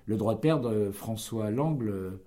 [0.07, 2.19] le droit de perdre, François Langle,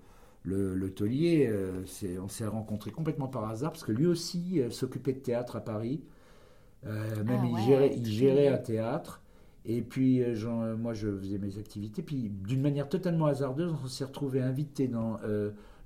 [0.44, 1.84] le, le taulier, euh,
[2.22, 5.60] on s'est rencontrés complètement par hasard parce que lui aussi euh, s'occupait de théâtre à
[5.60, 6.02] Paris.
[6.84, 9.20] Euh, même Ah il ouais, gérait, il un théâtre.
[9.64, 10.20] Et puis,
[10.76, 12.02] moi, je faisais mes activités.
[12.02, 15.18] Puis, d'une manière totalement hasardeuse, on s'est retrouvé invité dans,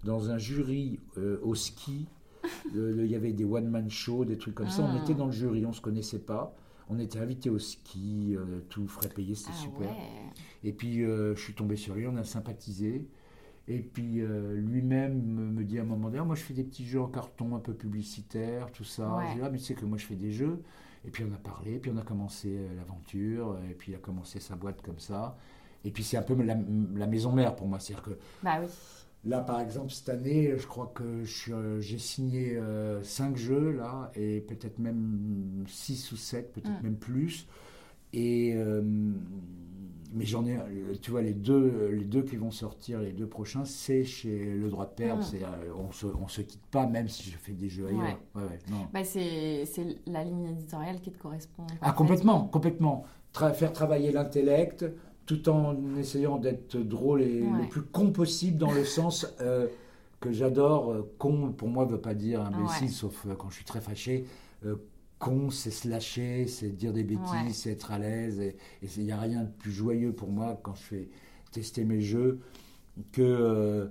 [0.02, 0.98] dans un jury
[1.42, 2.06] au ski.
[2.74, 4.82] Il y avait des one-man shows, des trucs comme ça.
[4.82, 5.02] On Ah.
[5.02, 6.56] était dans le jury, on se connaissait pas.
[6.88, 8.34] On était invité au ski,
[8.70, 9.90] tout frais payé, c'était Ah super.
[9.90, 9.96] ouais.
[10.64, 13.06] Et puis je suis tombé sur lui, on a sympathisé.
[13.68, 16.54] Et puis euh, lui-même me, me dit à un moment donné, Ah, moi je fais
[16.54, 19.16] des petits jeux en carton un peu publicitaires, tout ça.
[19.16, 19.24] Ouais.
[19.28, 20.62] J'ai dit, ah mais tu sais que moi je fais des jeux.
[21.04, 23.98] Et puis on a parlé, puis on a commencé euh, l'aventure, et puis il a
[23.98, 25.36] commencé sa boîte comme ça.
[25.84, 26.56] Et puis c'est un peu la,
[26.94, 27.78] la maison mère pour moi.
[27.80, 28.66] C'est-à-dire que Bah oui.
[29.24, 32.60] Là, par exemple, cette année, je crois que euh, j'ai signé
[33.02, 36.84] 5 jeux, là, et peut-être même 6 ou 7, peut-être Mm.
[36.84, 37.48] même plus.
[38.12, 38.82] Et, euh,
[40.14, 40.56] mais j'en ai,
[41.02, 44.68] tu vois, les deux, les deux qui vont sortir, les deux prochains, c'est chez Le
[44.70, 45.22] Droit de Perdre.
[45.22, 48.18] C'est, euh, on se, on se quitte pas, même si je fais des jeux ailleurs.
[48.34, 48.42] Ouais.
[48.42, 48.86] Ouais, ouais.
[48.94, 49.64] Bah c'est
[50.06, 51.66] la ligne éditoriale qui te correspond.
[51.82, 53.04] Ah, complètement, complètement.
[53.34, 54.86] Tra- faire travailler l'intellect
[55.26, 57.62] tout en essayant d'être drôle et Ouais.
[57.64, 59.66] le plus con possible dans le sens euh,
[60.20, 60.92] que j'adore.
[60.92, 62.92] Euh, Con, pour moi, ne veut pas dire imbécile, Ouais.
[62.92, 64.24] sauf quand je suis très fâché.
[64.64, 64.76] Euh,
[65.18, 67.52] con, c'est se lâcher, c'est dire des bêtises, Ouais.
[67.52, 68.38] c'est être à l'aise.
[68.40, 68.56] Et
[68.96, 71.08] il n'y a rien de plus joyeux pour moi quand je fais
[71.52, 72.40] tester mes jeux
[73.12, 73.22] que.
[73.22, 73.88] euh,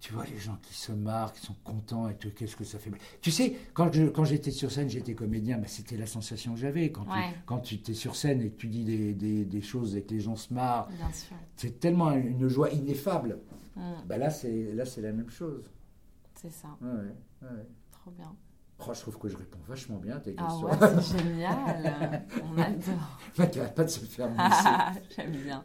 [0.00, 2.78] tu vois les gens qui se marrent, qui sont contents et tout, qu'est-ce que ça
[2.78, 6.54] fait Tu sais, quand je- quand j'étais sur scène, j'étais comédien, bah, c'était la sensation
[6.54, 6.92] que j'avais.
[6.92, 7.32] Quand, Ouais.
[7.32, 10.02] tu, quand tu es sur scène et que tu dis des, des- des choses et
[10.02, 10.88] que les gens se marrent,
[11.56, 13.40] c'est tellement une joie ineffable.
[13.74, 15.68] Mm, Bah là, c'est là, c'est la même chose.
[16.36, 16.68] c'est ça.
[16.80, 17.48] Ouais.
[17.90, 18.32] Trop bien.
[18.80, 20.66] Oh, je trouve que je réponds vachement bien à tes Ah questions.
[20.68, 22.26] ouais, c'est génial.
[22.44, 23.18] On adore.
[23.38, 24.28] Mec arrête pas de se faire.
[25.16, 25.64] J'aime bien.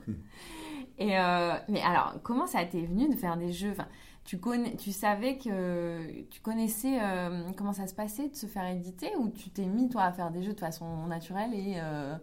[0.97, 3.71] Et euh, mais alors, comment ça t'est venu de faire des jeux?
[3.71, 3.87] Enfin,
[4.25, 8.65] tu, connais, tu savais que tu connaissais euh, comment ça se passait de se faire
[8.67, 12.15] éditer ou tu t'es mis toi à faire des jeux de façon naturelle et euh,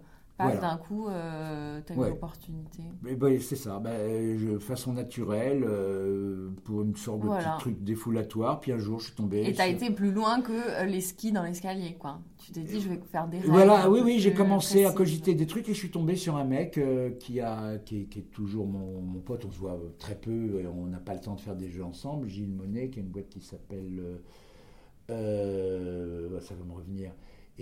[0.45, 0.61] Voilà.
[0.61, 2.09] d'un coup euh, t'as eu Ouais.
[2.11, 7.83] l'opportunité Mais bah, c'est ça, je, façon naturelle, euh, pour une sorte de petit truc
[7.83, 8.61] défoulatoire.
[8.61, 9.45] Puis un jour, je suis tombé.
[9.47, 12.21] Et t'as sur- été plus loin que euh, les skis dans l'escalier quoi.
[12.39, 15.35] Tu t'es dit je vais faire des règles Voilà, oui, oui, j'ai commencé à cogiter
[15.35, 18.21] des trucs et je suis tombé sur un mec euh, qui, a, qui, est, qui
[18.21, 19.45] est toujours mon, mon pote.
[19.45, 21.85] On se voit très peu et on n'a pas le temps de faire des jeux
[21.85, 22.29] ensemble.
[22.29, 24.03] Gilles Monet, qui a une boîte qui s'appelle.
[25.09, 25.15] ça
[26.55, 27.13] va me revenir.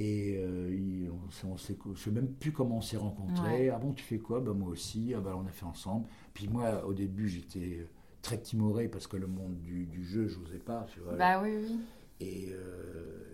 [0.00, 3.66] Et euh, il- on, on s'est- je ne sais même plus comment on s'est rencontrés.
[3.66, 3.70] Ouais.
[3.74, 4.40] Ah bon, tu fais quoi?
[4.40, 5.12] Bah, Moi aussi.
[5.16, 6.06] Ah bah, on a fait ensemble.
[6.34, 7.84] Puis moi, au début, j'étais
[8.22, 10.86] très timoré parce que le monde du, du jeu, je n'osais pas.
[10.92, 11.14] tu vois.
[11.16, 11.78] Bah oui, oui.
[12.20, 13.24] Et, euh,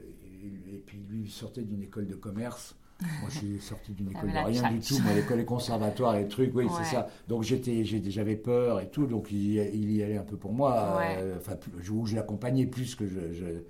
[0.43, 2.77] et, et puis lui, il sortait d'une école de commerce.
[3.01, 4.99] Moi, je suis sorti d'une école de rien du tout.
[5.03, 6.71] Moi, l'école, les conservatoires et trucs, oui, Ouais.
[6.79, 7.09] c'est ça.
[7.29, 9.07] Donc, j'étais, j'avais peur et tout.
[9.07, 10.97] Donc, il, il y allait un peu pour moi.
[10.99, 11.17] Ouais.
[11.19, 11.57] euh, Enfin,
[11.93, 13.33] où je l'accompagnais plus que je.
[13.33, 13.63] je-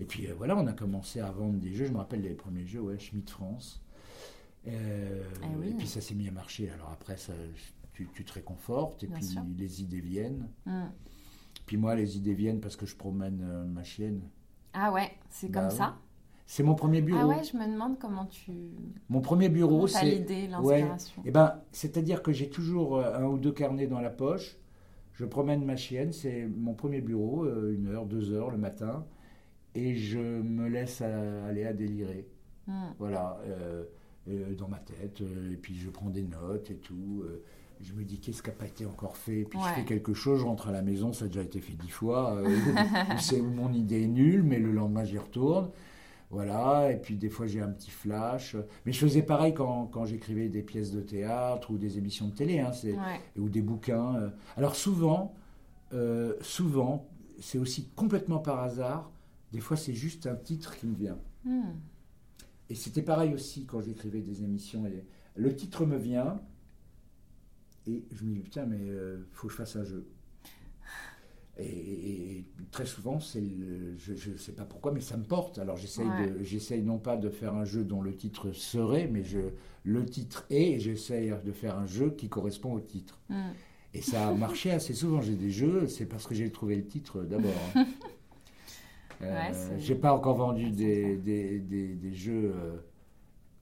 [0.00, 1.86] Et puis, euh, voilà, on a commencé à vendre des jeux.
[1.86, 3.80] Je me rappelle les premiers jeux, ouais, Schmidt France.
[4.66, 5.22] Euh,
[5.58, 5.68] oui.
[5.68, 6.70] Et puis, ça s'est mis à marcher.
[6.70, 7.32] Alors, après, ça,
[7.92, 9.02] tu, tu te réconfortes.
[9.04, 9.42] Et Bien puis, sûr.
[9.56, 10.48] les idées viennent.
[10.66, 10.84] Mm.
[11.66, 14.20] Puis, moi, les idées viennent parce que je promène euh, ma chienne.
[14.72, 15.96] Ah ouais, c'est Bah comme ça.
[16.46, 17.20] C'est mon premier bureau.
[17.22, 18.52] Ah ouais, je me demande comment tu
[19.08, 20.04] Mon premier bureau, c'est.
[20.04, 21.22] l'idée, l'inspiration.
[21.24, 24.58] Eh ben, c'est-à-dire que j'ai toujours un ou deux carnets dans la poche.
[25.14, 29.06] Je promène ma chienne, c'est mon premier bureau, une heure, deux heures le matin,
[29.74, 32.26] et je me laisse aller à délirer.
[32.66, 32.72] Mm.
[32.98, 33.84] Voilà, euh,
[34.28, 37.24] euh, dans ma tête, euh, et puis je prends des notes et tout.
[37.82, 39.64] je me dis qu'est-ce qui n'a pas été encore fait, puis Ouais.
[39.70, 41.90] je fais quelque chose, je rentre à la maison, ça a déjà été fait dix
[41.90, 42.40] fois,
[43.20, 45.68] c'est où mon idée est nulle, mais le lendemain j'y retourne.
[46.30, 48.56] Voilà, et puis des fois j'ai un petit flash.
[48.86, 52.32] Mais je faisais pareil quand, quand j'écrivais des pièces de théâtre ou des émissions de
[52.34, 53.20] télé, hein, Ouais.
[53.38, 54.32] ou des bouquins.
[54.56, 55.34] Alors souvent,
[56.40, 57.06] souvent,
[57.40, 59.10] c'est aussi complètement par hasard.
[59.54, 61.18] Des fois, c'est juste un titre qui me vient.
[61.44, 61.62] Hmm.
[62.68, 64.84] Et c'était pareil aussi quand j'écrivais des émissions.
[64.86, 65.04] Et
[65.36, 66.40] le titre me vient,
[67.86, 70.08] et je me dis, putain, mais euh, faut que je fasse un jeu.
[71.56, 73.40] Et, et- et très souvent, c'est
[73.96, 75.58] je ne sais pas pourquoi, mais ça me porte.
[75.60, 76.32] Alors j'essaye Ouais.
[76.42, 79.38] j'essaye non pas de faire un jeu dont le titre serait, mais je,
[79.84, 83.20] le titre est, et j'essaye de faire un jeu qui correspond au titre.
[83.28, 83.52] Hmm.
[83.92, 85.20] Et ça a marché assez souvent.
[85.22, 87.52] J'ai des jeux, c'est parce que j'ai trouvé le titre d'abord.
[87.76, 87.86] hein.
[89.22, 92.76] Euh, Ouais, j'ai pas encore vendu des, des, des- des jeux euh,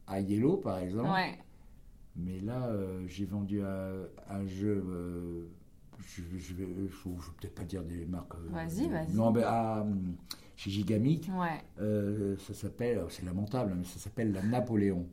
[0.06, 1.10] à Yellow, par exemple.
[1.10, 1.38] Ouais.
[2.16, 3.92] Mais là, euh, j'ai vendu un,
[4.28, 4.84] un jeu.
[4.86, 5.46] euh,
[6.00, 8.34] je, je vais, je, je vais peut-être pas dire des marques.
[8.34, 9.14] euh, Vas-y, vas-y.
[9.14, 10.14] Non, mais à, hum,
[10.56, 12.36] chez Gigamic, Ouais.
[12.38, 13.02] ça s'appelle.
[13.08, 15.06] C'est lamentable, mais ça s'appelle la Napoléon.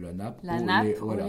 [0.00, 0.40] La nappe.
[0.42, 0.58] La
[1.00, 1.26] voilà.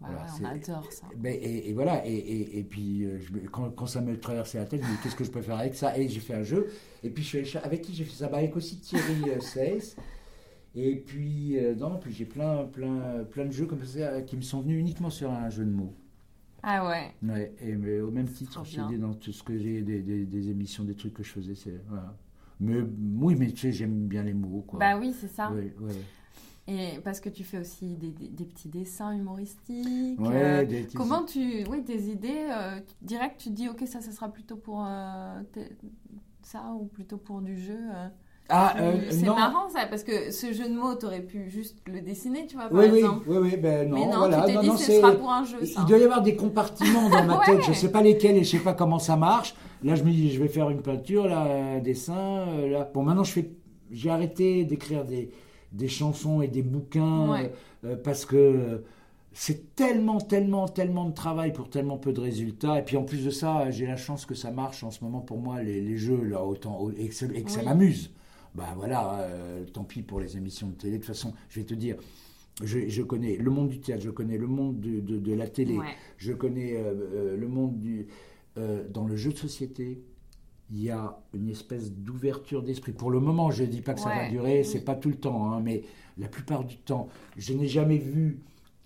[0.00, 1.06] Voilà, ouais, on adore ça.
[1.24, 4.66] Et, et voilà, et, et, et puis euh, je quand, quand ça me traversait la
[4.66, 5.96] tête, je me dis qu'est-ce que je peux faire avec ça?
[5.98, 6.68] Et j'ai fait un jeu,
[7.02, 8.28] et puis je suis avec qui j'ai fait ça?
[8.28, 9.96] Bah, Avec aussi Thierry euh, Seyss.
[10.78, 14.36] Et puis, euh, non, puis j'ai plein, plein, plein de jeux comme ça euh, qui
[14.36, 15.94] me sont venus uniquement sur un jeu de mots.
[16.62, 17.14] Ah ouais.
[17.22, 20.50] Ouais, et mais au même titre, dis dans tout ce que j'ai, des, des, des
[20.50, 21.80] émissions, des trucs que je faisais, c'est.
[21.88, 22.14] Voilà.
[22.60, 22.80] Mais
[23.18, 24.78] oui, mais tu sais, j'aime bien les mots, quoi.
[24.78, 25.50] Bah oui, c'est ça.
[25.50, 25.92] Ouais, ouais.
[26.68, 30.18] Et parce que tu fais aussi des, des- des petits dessins humoristiques.
[30.20, 31.64] Ouais, euh, des petits- Comment tu.
[31.70, 35.40] Oui, tes idées, euh, direct, tu te dis, ok, ça, ça sera plutôt pour euh,
[36.42, 38.08] ça ou plutôt pour du jeu euh.
[38.48, 42.00] Ah, euh, C'est marrant ça, parce que ce jeu de mots, t'aurais pu juste le
[42.00, 43.24] dessiner, tu vois, par Oui, oui, exemple.
[43.28, 44.42] oui, oui, ben non, Mais non, voilà.
[44.46, 45.80] tu non, dit, non, ce sera pour un jeu, ça.
[45.80, 47.62] Il doit y avoir des compartiments dans ma tête, Ouais.
[47.62, 49.56] je ne sais pas lesquels et je ne sais pas comment ça marche.
[49.82, 52.14] Là, je me dis, je vais faire une peinture, là, un dessin.
[52.48, 52.88] euh, Là.
[52.94, 53.50] Bon, maintenant, je fais,
[53.90, 55.28] j'ai arrêté d'écrire des,
[55.72, 57.52] des chansons et des bouquins Ouais.
[57.84, 58.78] euh, euh, parce que euh,
[59.32, 62.78] c'est tellement, tellement, tellement de travail pour tellement peu de résultats.
[62.78, 65.20] Et puis, en plus de ça, j'ai la chance que ça marche en ce moment
[65.20, 68.12] pour moi, les, les jeux, là, autant, et que, ça- m'amuse.
[68.54, 70.92] Ben voilà, euh, tant pis pour les émissions de télé.
[70.94, 71.96] De toute façon, je vais te dire,
[72.64, 75.46] je, je connais le monde du théâtre, je connais le monde de, de- de la
[75.46, 75.84] télé, Ouais.
[76.16, 78.06] je connais euh, le monde du.
[78.56, 80.00] euh, dans le jeu de société,
[80.70, 82.92] il y a une espèce d'ouverture d'esprit.
[82.92, 85.14] Pour le moment, je ne dis pas que ça va durer, c'est pas tout le
[85.16, 85.82] temps, hein, mais
[86.18, 88.40] la plupart du temps, je n'ai jamais vu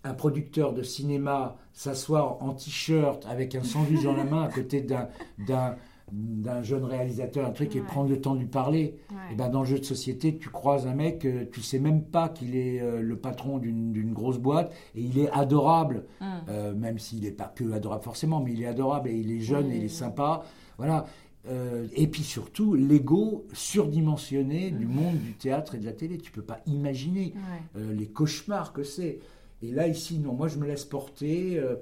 [0.04, 4.80] un producteur de cinéma s'asseoir en t-shirt avec un sandwich dans la main à côté
[4.80, 5.08] d'un
[5.46, 5.76] d'un
[6.12, 8.96] d'un jeune réalisateur, un truc, et prendre le temps de lui parler.
[9.12, 9.16] Ouais.
[9.32, 12.02] Et ben, dans le jeu de société, tu croises un mec, euh, tu sais même
[12.02, 16.26] pas qu'il est euh, le patron d'une d'une grosse boîte, et il est adorable, Hum.
[16.48, 19.38] euh, même s'il n'est pas que adorable forcément, mais il est adorable, et il est
[19.38, 19.88] jeune, Oui, et il est oui.
[19.90, 20.42] sympa.
[20.78, 21.06] Voilà.
[21.48, 26.18] Euh, et puis surtout, l'ego surdimensionné du monde du théâtre et de la télé.
[26.18, 27.80] Tu peux pas imaginer Ouais.
[27.80, 29.20] euh, les cauchemars que c'est.
[29.62, 31.58] Et là, ici, non, moi, je me laisse porter.
[31.58, 31.76] euh,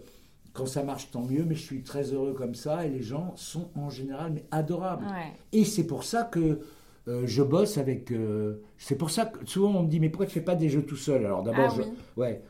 [0.55, 3.33] quand ça marche, tant mieux, mais je suis très heureux comme ça, et les gens
[3.37, 5.05] sont en général mais adorables.
[5.05, 5.33] Ouais.
[5.53, 6.61] Et c'est pour ça que
[7.07, 8.11] euh, je bosse avec.
[8.11, 10.68] euh, c'est pour ça que souvent on me dit mais pourquoi tu fais pas des
[10.68, 11.25] jeux tout seul?
[11.27, 11.92] Alors d'abord, Ah oui.
[12.16, 12.42] ouais,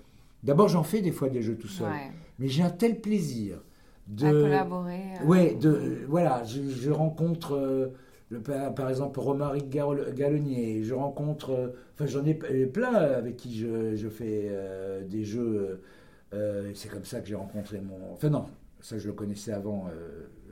[0.42, 2.10] d'abord j'en fais des fois des jeux tout seul, Ouais.
[2.38, 3.60] mais j'ai un tel plaisir
[4.08, 4.26] de.
[4.26, 5.02] À collaborer.
[5.20, 7.54] euh, Ouais, de voilà, je, je rencontre.
[7.54, 7.88] euh,
[8.30, 13.96] le, par, exemple, Romaric Galonnier, je rencontre, euh, enfin j'en ai plein avec qui je,
[13.96, 14.50] je fais
[15.08, 15.80] des jeux.
[16.74, 18.12] c'est comme ça que j'ai rencontré mon.
[18.12, 18.44] Enfin non,
[18.80, 19.86] ça je le connaissais avant,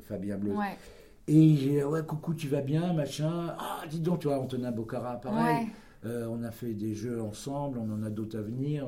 [0.03, 0.53] Fabien Bleu.
[0.53, 0.77] Ouais.
[1.29, 3.55] Et j'ai ouais, coucou, tu vas bien, machin.
[3.59, 5.67] Ah, dis donc, tu vois, Antonin Bocara, pareil.
[6.05, 6.11] Ouais.
[6.31, 8.87] On a fait des jeux ensemble, on en a d'autres à venir.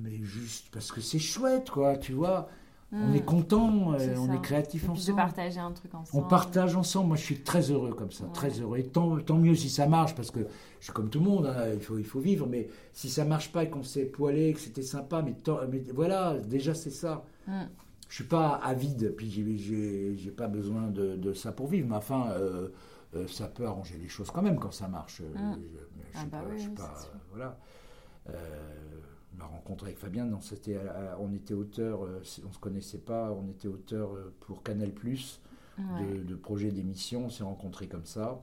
[0.00, 2.48] mais juste parce que c'est chouette, quoi, tu vois.
[2.90, 3.14] On Hum.
[3.14, 5.16] est content, euh, on est créatif Et puis de ensemble.
[5.18, 6.24] partager un truc ensemble.
[6.24, 7.08] On partage ensemble.
[7.08, 8.32] Moi, je suis très heureux comme ça, Ouais.
[8.32, 8.78] très heureux.
[8.78, 10.40] Et tant, tant mieux si ça marche, parce que
[10.80, 12.46] je suis comme tout le monde, hein, il, faut, il faut vivre.
[12.46, 15.34] Mais si ça marche pas et qu'on s'est poilé, que c'était sympa, mais,
[15.94, 17.24] voilà, déjà c'est ça.
[17.46, 17.68] Hum.
[18.08, 21.88] Je suis pas avide, puis j'ai- pas besoin de, de ça pour vivre.
[21.90, 22.68] Mais enfin, euh,
[23.16, 25.20] euh, ça peut arranger les choses quand même quand ça marche.
[25.20, 25.26] Mm.
[25.26, 27.10] je- je Ah suis bah pas- oui, je pas- sûr.
[27.34, 27.58] voilà.
[29.34, 32.58] Euh, ma rencontre avec Fabien, non, c'était, à- à- on était auteur, euh, on se
[32.58, 35.40] connaissait pas, on était auteur euh, pour Canal Plus
[35.78, 36.18] Ouais.
[36.18, 37.26] de, de projets d'émission.
[37.26, 38.42] On s'est rencontrés comme ça.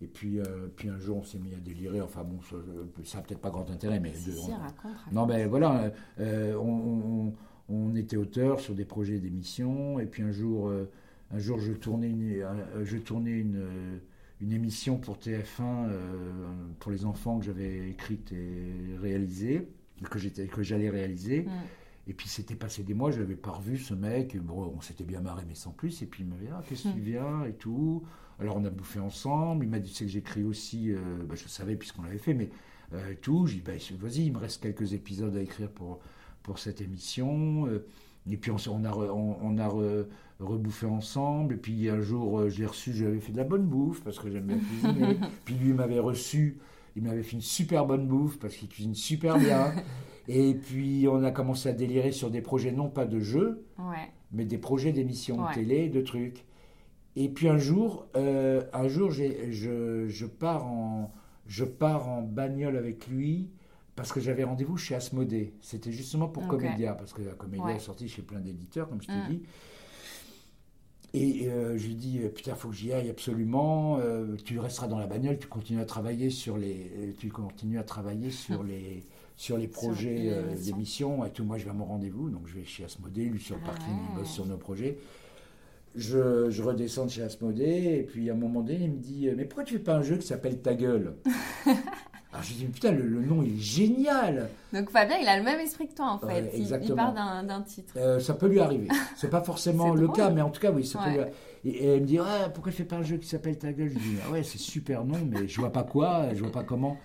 [0.00, 2.00] Et puis, euh, puis un jour, on s'est mis à délirer.
[2.00, 2.56] Enfin bon, ça
[3.04, 5.12] ça a peut-être pas grand intérêt, mais de- on- raconte, raconte.
[5.12, 7.34] non, ben voilà, euh, on, on-
[7.68, 10.88] on était auteur sur des projets d'émission, et puis un jour, euh,
[11.32, 13.98] un jour je tournais une, euh, je tournais une, euh,
[14.40, 16.46] une émission pour TF1 euh,
[16.78, 19.68] pour les enfants que j'avais écrite et réalisée,
[20.10, 21.44] que j'étais, que j'allais réaliser.
[21.46, 21.52] Hum.
[22.06, 24.36] Et puis c'était passé des mois, je n'avais pas revu ce mec.
[24.38, 26.02] Bon, on s'était bien marré, mais sans plus.
[26.02, 28.02] Et puis il m'avait dit, ah, qu'est-ce que tu viens et tout.
[28.40, 29.64] Alors on a bouffé ensemble.
[29.64, 30.90] Il m'a dit, c'est que j'écris aussi.
[30.90, 30.98] euh,
[31.28, 32.48] bah, je savais puisqu'on l'avait fait, mais
[32.94, 33.46] euh, tout.
[33.46, 36.00] J'ai dit, bah, vas-y, il me reste quelques épisodes à écrire pour,
[36.42, 37.66] pour cette émission.
[37.68, 37.84] Euh,
[38.28, 40.06] Et puis on, a, on, on a re-
[40.40, 41.54] rebouffé ensemble.
[41.54, 44.18] Et puis un jour, euh, je l'ai reçu, j'avais fait de la bonne bouffe parce
[44.18, 45.16] que j'aime bien cuisiner.
[45.44, 46.58] puis lui il m'avait reçu,
[46.96, 49.72] il m'avait fait une super bonne bouffe parce qu'il cuisine super bien.
[50.28, 54.08] Et puis on a commencé à délirer sur des projets, non pas de jeux, Ouais.
[54.32, 55.48] mais des projets d'émissions Ouais.
[55.50, 56.44] de télé, de trucs.
[57.16, 61.12] Et puis un jour, euh, un jour, je, je pars en,
[61.46, 63.50] je pars en bagnole avec lui
[63.96, 65.52] parce que j'avais rendez-vous chez Asmodée.
[65.60, 66.46] C'était justement pour.
[66.46, 67.76] Comédia, parce que la Comédia Ouais.
[67.76, 69.28] est sortie chez plein d'éditeurs, comme je t'ai Mm.
[69.30, 69.42] dit.
[71.12, 73.98] Et euh, je lui dis, euh, putain, faut que j'y aille absolument.
[73.98, 77.82] euh, tu resteras dans la bagnole, tu continues à travailler sur les, tu continues à
[77.82, 79.02] travailler sur les,
[79.36, 81.44] sur les projets euh, d'émission et tout.
[81.44, 83.70] Moi, je vais à mon rendez-vous, donc je vais chez Asmodée, lui sur le Ah
[83.70, 84.20] parking, il ouais.
[84.20, 84.98] bosse sur nos projets.
[85.96, 89.28] Je, je redescends de chez Asmodée et puis à un moment donné, il me dit,
[89.36, 91.16] mais pourquoi tu fais pas un jeu qui s'appelle Ta gueule?
[92.40, 94.48] Alors je dis, mais putain, le, le nom il est génial.
[94.72, 96.26] Donc Fabien, il a le même esprit que toi en fait.
[96.26, 97.92] Ouais, Il- part d'un titre.
[97.96, 98.88] Euh, ça peut lui arriver.
[99.16, 100.16] C'est pas forcément le drôle.
[100.16, 101.18] cas, mais en tout cas, oui, ça peut lui
[101.64, 102.18] Et, et elle me dit,
[102.54, 103.90] pourquoi tu fais pas un jeu qui s'appelle Ta gueule?
[103.90, 106.64] Je dis, ah ouais, c'est super nom, mais je vois pas quoi, je vois pas
[106.64, 106.96] comment.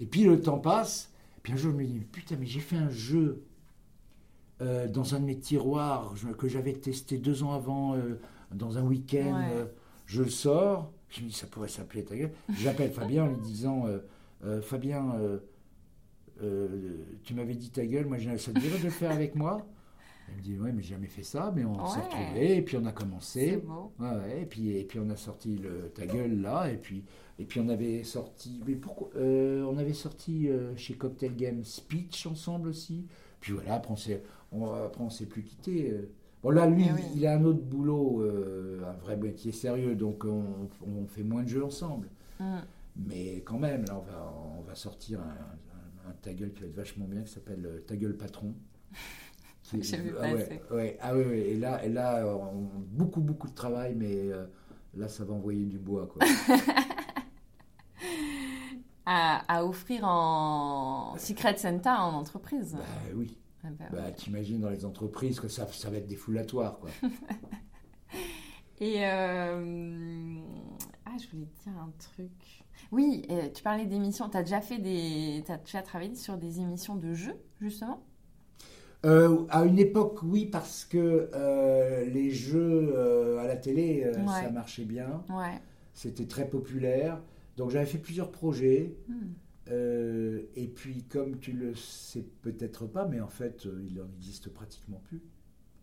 [0.00, 1.10] Et puis le temps passe,
[1.42, 3.42] puis un jour je me dis, putain, mais j'ai fait un jeu
[4.60, 8.18] euh, dans un de mes tiroirs je- que j'avais testé deux ans avant, euh,
[8.52, 9.34] dans un week-end.
[9.36, 9.66] Ouais.
[10.06, 12.32] je le sors, je me dis, ça pourrait s'appeler Ta gueule.
[12.58, 13.86] J'appelle Fabien en lui disant,
[14.62, 15.38] Fabien, euh,
[16.42, 19.34] euh, tu m'avais dit ta gueule, moi j'ai- ça te dirait de le faire avec
[19.34, 19.66] moi
[20.30, 22.04] Il me dit, ouais, mais j'ai jamais fait ça, mais on s'est Ouais.
[22.04, 23.56] retrouvés, et puis on a commencé.
[23.58, 23.92] beau.
[23.98, 27.04] Ouais, et puis, et puis on a sorti le, ta gueule là, et puis,
[27.38, 31.64] et puis on avait sorti, mais pourquoi euh, On avait sorti euh, chez Cocktail Game
[31.64, 33.04] Speech ensemble aussi.
[33.40, 35.90] Puis voilà, après on s'est, on, après on s'est plus quitté.
[35.90, 36.08] euh.
[36.42, 37.00] Bon là, lui, Eh oui.
[37.16, 40.44] il a un autre boulot, euh, un vrai métier sérieux, donc on,
[40.86, 42.08] on fait moins de jeux ensemble.
[42.40, 42.58] Mm.
[42.96, 46.60] Mais quand même, là, on va, on va sortir un, un- un ta gueule qui
[46.62, 48.54] va être vachement bien, qui s'appelle euh, Ta gueule patron.
[49.62, 49.80] Qui-
[50.20, 50.34] ah
[50.74, 51.38] ouais, ah ouais.
[51.50, 54.44] Et là, et là on- beaucoup, beaucoup de travail, mais euh,
[54.94, 56.22] là, ça va envoyer du bois, quoi.
[59.04, 62.74] À, à offrir en Secret Santa en entreprise.
[62.74, 62.84] bah
[63.16, 63.36] oui.
[63.64, 64.12] Ah bah Bah, ouais.
[64.14, 66.90] t'imagines dans les entreprises que ça, ça va être défoulatoire, quoi.
[68.80, 70.36] Et euh,
[71.04, 72.61] ah, je voulais te dire un truc.
[72.90, 74.28] Oui, euh, tu parlais d'émissions.
[74.28, 78.02] T'as déjà fait des, t'as déjà travaillé sur des émissions de jeux justement?
[79.04, 84.42] Euh, à une époque, oui, parce que euh, les jeux euh, à la télé, Ouais.
[84.44, 85.24] ça marchait bien.
[85.28, 85.60] Ouais.
[85.92, 87.20] C'était très populaire.
[87.56, 88.94] Donc j'avais fait plusieurs projets.
[89.08, 89.32] Hmm.
[90.54, 95.00] Et puis, comme tu le sais peut-être pas, mais en fait, il en existe pratiquement
[95.04, 95.22] plus.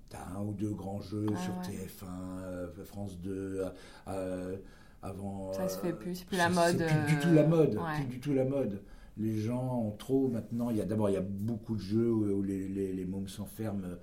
[0.09, 1.63] Tu as un ou deux grands jeux Ah sur ouais.
[1.63, 2.05] TF1,
[2.41, 3.69] euh, France 2, euh,
[4.07, 4.57] euh,
[5.01, 5.53] avant.
[5.53, 6.77] Ça se euh, fait plus, c'est plus ça, la mode.
[6.87, 7.75] C'est plus du euh, tout la mode.
[7.75, 7.95] ouais.
[7.97, 8.81] Plus du tout la mode.
[9.17, 10.69] Les gens ont trop maintenant.
[10.69, 13.27] Il y a d'abord il y a beaucoup de jeux où, les, les, les mômes
[13.27, 13.97] s'enferment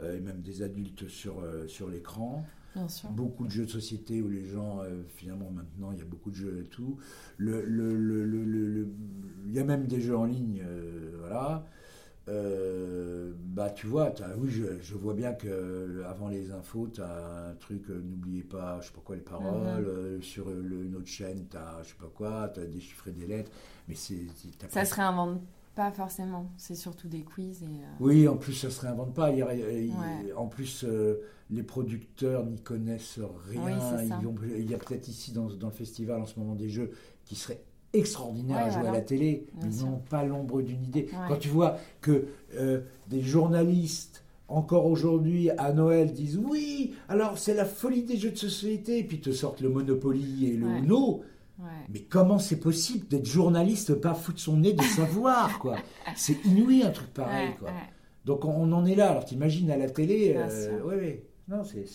[0.00, 2.44] euh, et même des adultes sur euh, sur l'écran.
[2.76, 3.10] Bien sûr.
[3.10, 6.30] Beaucoup de jeux de société où les gens, euh, finalement, maintenant, il y a beaucoup
[6.30, 6.98] de jeux et tout.
[7.36, 8.88] Le, le, le,
[9.46, 11.66] il y a même des jeux en ligne, euh, voilà.
[12.30, 17.48] Euh, bah, tu vois, oui, je, je vois bien que avant les infos, tu as
[17.50, 19.82] un truc, euh, n'oubliez pas, je sais pas quoi, les paroles.
[19.82, 19.84] Mhm.
[19.86, 23.10] euh, sur le- une autre chaîne, tu as, je sais pas quoi, tu as déchiffré
[23.10, 23.50] des lettres.
[23.88, 24.26] Mais c'est.
[24.60, 25.40] Ça pas- se réinvente
[25.74, 26.50] pas forcément.
[26.56, 27.66] C'est surtout des quiz et.
[27.66, 29.30] euh, Oui, en plus, ça se réinvente pas.
[29.30, 30.32] Il y a- il- Ouais.
[30.36, 31.16] En plus, euh,
[31.50, 33.62] les producteurs n'y connaissent rien.
[33.64, 34.18] Oui, c'est ça.
[34.20, 36.68] Ils vont- il y a peut-être ici dans, dans le festival en ce moment des
[36.68, 36.90] jeux
[37.24, 37.62] qui seraient
[37.92, 38.90] extraordinaires Ouais, à jouer voilà.
[38.90, 41.08] à la télé, mais ils n'ont pas l'ombre d'une idée.
[41.12, 41.18] Ouais.
[41.28, 42.26] Quand tu vois que
[42.56, 48.30] euh, des journalistes, encore aujourd'hui, à Noël, disent oui, alors c'est la folie des jeux
[48.32, 50.78] de société, et puis te sortent le Monopoly et le Ouais.
[50.80, 51.22] Uno.
[51.58, 51.66] Ouais.
[51.92, 55.76] Mais comment c'est possible d'être journaliste, pas foutre son nez de savoir, quoi?
[56.16, 57.68] C'est inouï un truc pareil, Ouais, quoi.
[57.68, 57.74] ouais.
[58.24, 59.10] Donc on, on en est là.
[59.10, 61.20] Alors t'imagines à la télé, euh, oui.
[61.48, 61.86] Non, c'est-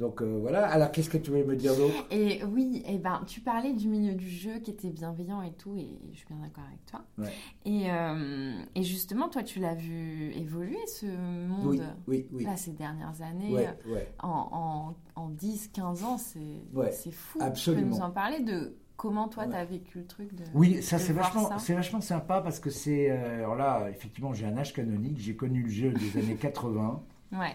[0.00, 0.66] Donc euh, voilà.
[0.66, 2.06] Alors qu'est-ce que tu voulais me dire d'autre?
[2.10, 5.76] Et oui, et ben, tu parlais du milieu du jeu qui était bienveillant et tout,
[5.76, 7.04] et je suis bien d'accord avec toi.
[7.18, 7.28] Ouais.
[7.66, 12.44] Et, euh, et justement, toi, tu l'as vu évoluer ce monde Oui, oui, oui.
[12.44, 13.52] là ces dernières années.
[13.52, 14.08] Ouais, ouais.
[14.22, 17.38] En, en, en 10, 15 ans, c'est fou.
[17.42, 17.82] absolument.
[17.82, 20.44] Tu peux nous en parler de comment toi, tu as vécu le truc de.
[20.54, 23.10] Oui, ça c'est vachement, c'est vachement sympa parce que c'est.
[23.10, 25.18] euh, alors là, effectivement, j'ai un âge canonique.
[25.18, 27.02] J'ai connu le jeu des années 80.
[27.32, 27.54] Ouais.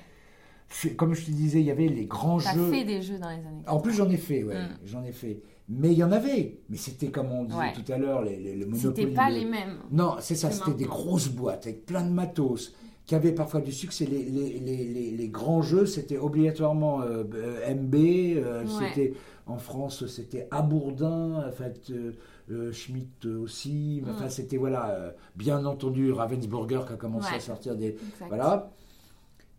[0.98, 2.70] Comme je te disais, il y avait les grands Tu as jeux.
[2.72, 3.64] fait des jeux dans les années.
[3.68, 4.70] En plus, j'en ai fait, ouais, Mm.
[4.86, 5.42] j'en ai fait.
[5.70, 6.60] Mais il y en avait.
[6.70, 7.74] Mais c'était comme on disait Ouais.
[7.74, 8.82] tout à l'heure, les, les, le Monopoly.
[8.96, 9.78] C'était pas le- les mêmes.
[9.92, 12.74] Non, c'est ça, c'était des grosses boîtes avec plein de matos.
[13.08, 14.06] qui avaient parfois du succès.
[14.08, 17.24] Les, les, les, les grands jeux, c'était obligatoirement euh,
[17.70, 18.68] MB, euh, Ouais.
[18.90, 19.14] c'était
[19.46, 22.14] en France, c'était Abourdin, en fait, euh,
[22.50, 24.02] euh, Schmitt aussi.
[24.04, 24.10] Mm.
[24.10, 27.38] Enfin, c'était voilà, bien entendu Ravensburger qui a commencé Ouais.
[27.38, 28.26] à sortir des Exact.
[28.28, 28.72] voilà.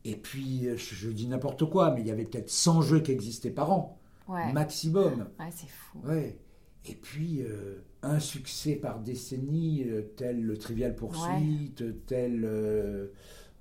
[0.08, 3.00] Et puis, euh, je, je dis n'importe quoi, mais il y avait peut-être 100 jeux
[3.00, 3.98] qui existaient par an,
[4.28, 5.26] Ouais, maximum.
[5.40, 5.98] ouais c'est fou.
[6.04, 6.38] Ouais.
[6.88, 13.08] Et puis, euh, un succès par décennie, euh, tel le Trivial Poursuite, tel euh,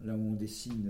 [0.04, 0.88] là où on dessine.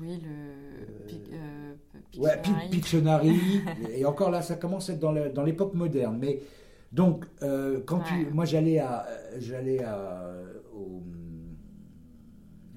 [0.00, 1.74] Oui, le Pic- euh,
[2.18, 2.40] ouais,
[2.70, 3.30] Pictionary.
[3.30, 3.60] Pic- Pictionary.
[3.94, 6.18] et encore là, ça commence à être dans l'époque moderne.
[6.20, 6.40] Mais
[6.90, 7.26] donc,
[7.86, 9.06] quand tu, moi j'allais à,
[9.38, 10.32] j'allais à,
[10.74, 11.02] au-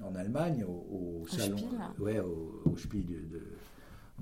[0.06, 1.78] en Allemagne, au, au salon, Spiel.
[1.98, 3.46] ouais, au, au Spiel de, de-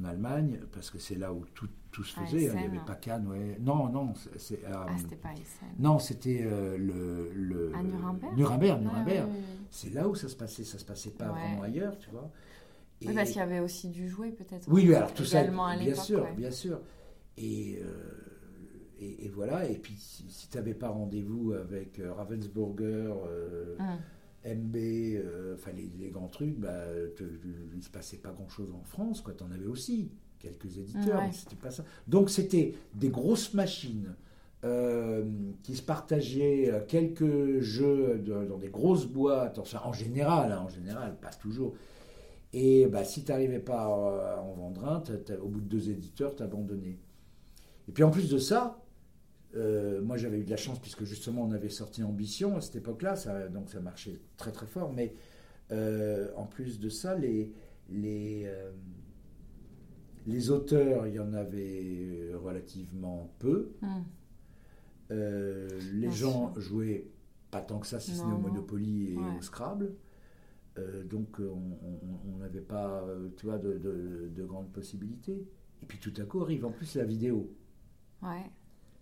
[0.00, 2.50] en Allemagne, parce que c'est là où tout, tout se faisait.
[2.50, 3.56] hein, il n'y avait pas Cannes, ouais.
[3.60, 5.68] Non, non, c'est, euh, Ah, c'était pas Essen.
[5.78, 9.28] non, c'était euh, le, le À Nuremberg Nuremberg, Ah, Nuremberg.
[9.30, 9.66] oui, oui, oui.
[9.70, 10.64] C'est là où ça se passait.
[10.64, 11.38] Ça se passait pas Ouais.
[11.40, 12.28] vraiment ailleurs, tu vois.
[13.06, 14.66] Oui, parce qu'il y avait aussi du jouet peut-être.
[14.68, 16.32] Oui, alors tout ça, bien sûr, ouais.
[16.36, 16.80] bien sûr.
[17.36, 17.92] Et, euh,
[18.98, 19.68] et, et voilà.
[19.68, 23.98] Et puis, si, tu n'avais pas rendez-vous avec Ravensburger, euh, Hum.
[24.44, 26.84] MB, euh, enfin les, les grands trucs, bah,
[27.16, 27.24] te-
[27.74, 29.22] il se passait pas grand-chose en France.
[29.36, 31.26] Tu en avais aussi quelques éditeurs, Ouais.
[31.28, 31.84] mais c'était pas ça.
[32.06, 34.14] Donc, c'était des grosses machines.
[34.66, 35.22] euh,
[35.62, 40.62] qui se partageaient euh, quelques jeux de- dans des grosses boîtes, enfin en général, hein,
[40.64, 41.74] en général, pas toujours,
[42.54, 45.90] et bah, si tu n'arrivais pas à en vendre un, t'as- au bout de deux
[45.90, 46.98] éditeurs, tu abandonné.
[47.88, 48.82] Et puis en plus de ça,
[49.54, 52.76] euh, moi j'avais eu de la chance puisque justement on avait sorti Ambition à cette
[52.76, 54.92] époque-là, ça, donc ça marchait très très fort.
[54.92, 55.14] Mais
[55.72, 57.52] euh, en plus de ça, les,
[57.88, 58.70] les, euh,
[60.26, 63.72] les auteurs, il y en avait relativement peu.
[65.10, 66.60] Euh, les Bien gens sûr.
[66.62, 67.10] jouaient
[67.50, 68.38] pas tant que ça, si ce n'est au.
[68.38, 69.38] Monopoly et Ouais.
[69.38, 69.94] au Scrabble.
[71.08, 75.46] Donc on- n'avait pas, tu vois, de, de- de grandes possibilités.
[75.82, 77.54] Et puis tout à coup arrive en plus la vidéo.
[78.22, 78.50] Ouais.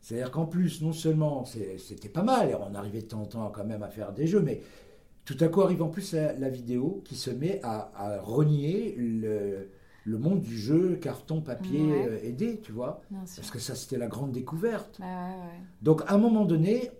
[0.02, 3.52] C'est-à-dire qu'en plus, non seulement c'était pas mal, et on arrivait de temps en temps
[3.54, 4.60] quand même à faire des jeux, mais
[5.24, 8.96] tout à coup arrive en plus la, la vidéo qui se met à, à renier
[8.98, 9.68] le,
[10.04, 12.06] le monde du jeu carton, papier, Ouais.
[12.10, 13.00] euh, aidé, tu vois.
[13.36, 14.98] Parce que ça, c'était la grande découverte.
[14.98, 15.60] Ouais, ouais.
[15.82, 16.90] Donc à un moment donné,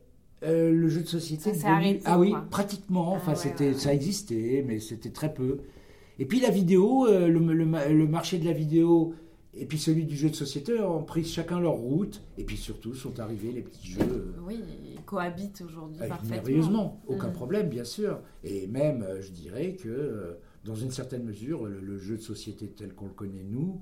[0.44, 1.42] euh, le jeu de société.
[1.42, 2.44] Ça s'est devenu- arrêté, Ah oui, quoi.
[2.50, 3.12] pratiquement.
[3.14, 5.58] Ah Enfin, c'était, ça existait, mais c'était très peu.
[6.20, 9.14] Et puis la vidéo, euh, le, le ma- le marché de la vidéo
[9.54, 12.22] et puis celui du jeu de société ont pris chacun leur route.
[12.38, 14.00] Et puis surtout sont arrivés les petits jeux.
[14.02, 14.60] euh, Oui,
[14.94, 16.30] ils cohabitent aujourd'hui parfaitement.
[16.30, 17.32] merveilleusement, aucun Mm.
[17.32, 18.20] problème, bien sûr.
[18.44, 20.34] Et même, euh, je dirais que, euh,
[20.64, 23.80] dans une certaine mesure, le, le jeu de société tel qu'on le connaît nous,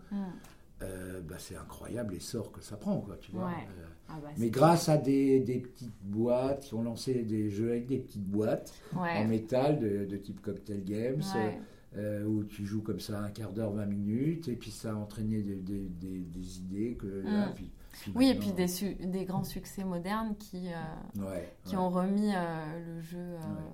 [0.83, 3.45] euh, bah, c'est incroyable l'essor que ça prend, quoi, tu vois.
[3.47, 3.53] Ouais.
[3.79, 7.71] Euh, Ah bah, mais grâce à des, des petites boîtes qui ont lancé des jeux
[7.71, 11.59] avec des petites boîtes en métal de, de type Cocktail Games, Ouais.
[11.59, 11.61] euh,
[11.97, 15.43] où tu joues comme ça un quart d'heure, 20 minutes, et puis ça a entraîné
[15.43, 16.97] des, des- des- des idées.
[16.97, 21.23] Que, là, puis- puis Oui, et puis des, su- des grands succès modernes qui, euh,
[21.27, 21.83] Ouais, qui ouais.
[21.83, 23.71] ont remis euh, le jeu euh, Ouais.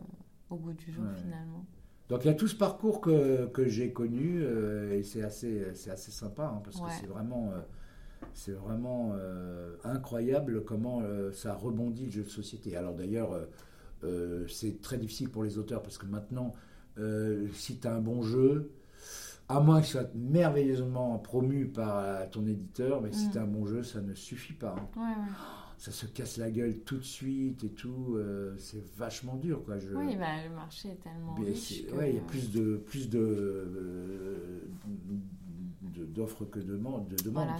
[0.51, 1.65] au goût du jour finalement.
[2.09, 5.65] Donc il y a tout ce parcours que, que j'ai connu, euh, et c'est assez,
[5.91, 7.61] assez sympa, hein, parce que c'est vraiment, euh,
[8.33, 12.77] c'est vraiment euh, incroyable comment euh, ça rebondit le jeu de société.
[12.77, 13.45] Alors d'ailleurs, euh,
[14.05, 16.55] euh, c'est très difficile pour les auteurs, parce que maintenant,
[16.99, 18.73] euh, si tu as un bon jeu,
[19.49, 23.31] à moins qu'il soit merveilleusement promu par euh, ton éditeur, mais si Mm.
[23.33, 24.75] tu as un bon jeu, ça ne suffit pas.
[24.79, 24.89] hein.
[24.97, 25.31] Ouais, ouais.
[25.79, 29.63] Ça se casse la gueule tout de suite et tout, euh, c'est vachement dur.
[29.65, 29.79] Quoi.
[29.79, 29.95] Je...
[29.95, 31.83] Oui, bah, le marché est tellement Mais riche.
[31.83, 34.61] c'est- que- ouais, il y a plus de plus de euh,
[36.15, 37.57] d'offres que de demandes, de Voilà.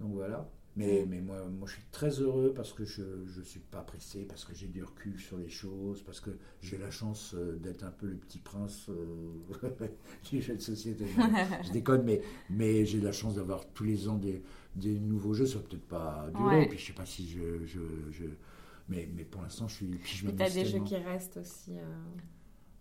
[0.00, 0.48] Donc voilà.
[0.78, 1.08] Mais, Mm.
[1.08, 4.44] mais moi, moi, je suis très heureux parce que je ne suis pas pressé, parce
[4.44, 6.30] que j'ai du recul sur les choses, parce que
[6.62, 9.86] j'ai la chance euh, d'être un peu le petit prince euh,
[10.30, 11.06] du jeu de société.
[11.62, 14.42] Je déconne, mais, mais j'ai la chance d'avoir tous les ans des,
[14.76, 15.46] des nouveaux jeux.
[15.46, 16.66] Ça va peut-être pas durer, Ouais.
[16.66, 17.64] puis je sais pas si je...
[17.66, 17.80] je,
[18.12, 18.24] je-
[18.88, 20.00] mais, mais pour l'instant, je suis...
[20.04, 21.78] Je Et m'amuse t'as des jeux qui restent aussi.
[21.78, 21.82] euh,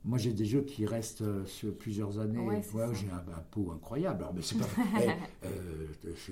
[0.07, 2.39] Moi, j'ai des jeux qui restent euh, sur plusieurs années.
[2.39, 2.61] Ouais,
[2.93, 4.23] j'ai un, un pot incroyable.
[4.23, 4.65] Alors, mais c'est pas,
[5.45, 5.87] euh,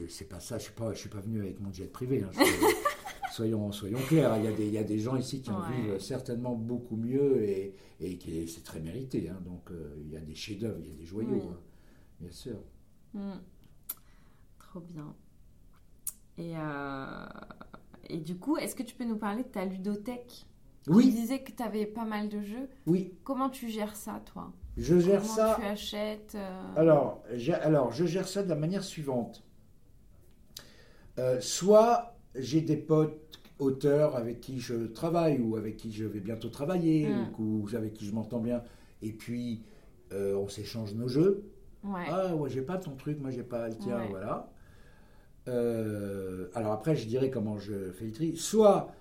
[0.07, 0.57] c'est pas ça.
[0.57, 2.23] Je suis pas, je suis pas venu avec mon jet privé.
[2.23, 2.31] hein.
[3.33, 4.37] Soyons, soyons clairs.
[4.37, 5.75] Il y, a des, il y a des gens ici qui en Ouais.
[5.75, 9.27] vivent certainement beaucoup mieux et, et qui c'est très mérité.
[9.29, 9.41] hein.
[9.43, 11.41] Donc, euh, il y a des chefs-d'œuvre, il y a des joyaux, Oui.
[11.51, 11.59] hein,
[12.21, 12.57] bien sûr.
[13.13, 13.33] hmm.
[14.59, 15.13] Trop bien.
[16.37, 16.53] Et,
[18.09, 20.45] et du coup, est-ce que tu peux nous parler de ta ludothèque?
[20.85, 22.69] Tu Oui, disais que tu avais pas mal de jeux.
[22.85, 23.13] oui.
[23.23, 24.51] Comment tu gères ça, toi?
[24.77, 25.55] Je gère Comment ça.
[25.59, 27.23] tu achètes euh, Alors,
[27.63, 29.43] alors, je gère ça de la manière suivante.
[31.17, 36.19] Euh, soit j'ai des potes auteurs avec qui je travaille ou avec qui je vais
[36.19, 37.27] bientôt travailler Mm.
[37.39, 38.61] ou, ou avec qui je m'entends bien.
[39.01, 39.63] Et puis,
[40.11, 41.49] euh, on s'échange nos jeux.
[41.83, 42.05] Ouais.
[42.09, 44.07] Ah ouais, j'ai pas ton truc, moi j'ai pas le tien, Ouais.
[44.09, 44.51] voilà.
[45.47, 48.35] Euh, alors après, je dirais comment je fais le tri.
[48.35, 48.91] Soit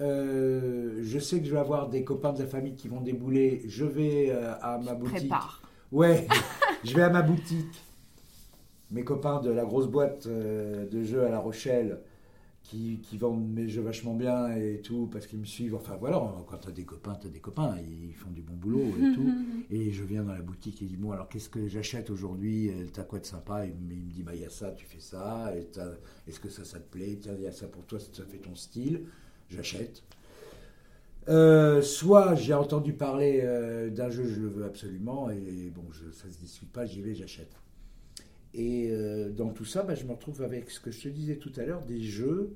[0.00, 3.62] euh, je sais que je vais avoir des copains de la famille qui vont débouler,
[3.66, 5.18] je vais euh, à ma boutique.
[5.18, 5.62] Prépare.
[5.92, 6.26] Ouais,
[6.84, 7.82] je vais à ma boutique.
[8.90, 12.00] Mes copains de la grosse boîte euh, de jeux à La Rochelle
[12.62, 15.74] qui, qui vendent mes jeux vachement bien et tout parce qu'ils me suivent.
[15.74, 16.18] Enfin voilà,
[16.48, 19.36] quand t'as des copains, t'as des copains, ils font du bon boulot et tout.
[19.70, 22.70] Et je viens dans la boutique et je dis Bon, alors qu'est-ce que j'achète aujourd'hui?
[22.92, 23.64] T'as quoi de sympa?
[23.66, 25.52] Il, me- il me dit Bah, il y a ça, tu fais ça.
[25.56, 25.66] Et
[26.28, 27.18] Est-ce que ça, ça te plaît?
[27.20, 29.06] Tiens, il y a ça pour toi, ça fait ton style.
[29.50, 30.02] J'achète.
[31.28, 36.10] Euh, soit j'ai entendu parler euh, d'un jeu, je le veux absolument, et bon, je,
[36.10, 37.52] ça se discute pas, j'y vais, j'achète.
[38.52, 41.36] Et euh, dans tout ça, bah, je me retrouve avec ce que je te disais
[41.36, 42.54] tout à l'heure, des jeux,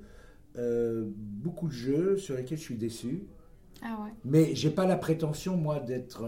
[1.17, 3.23] beaucoup de jeux sur lesquels je suis déçu.
[3.81, 4.11] Ah ouais.
[4.25, 6.25] Mais j'ai pas la prétention, moi, d'être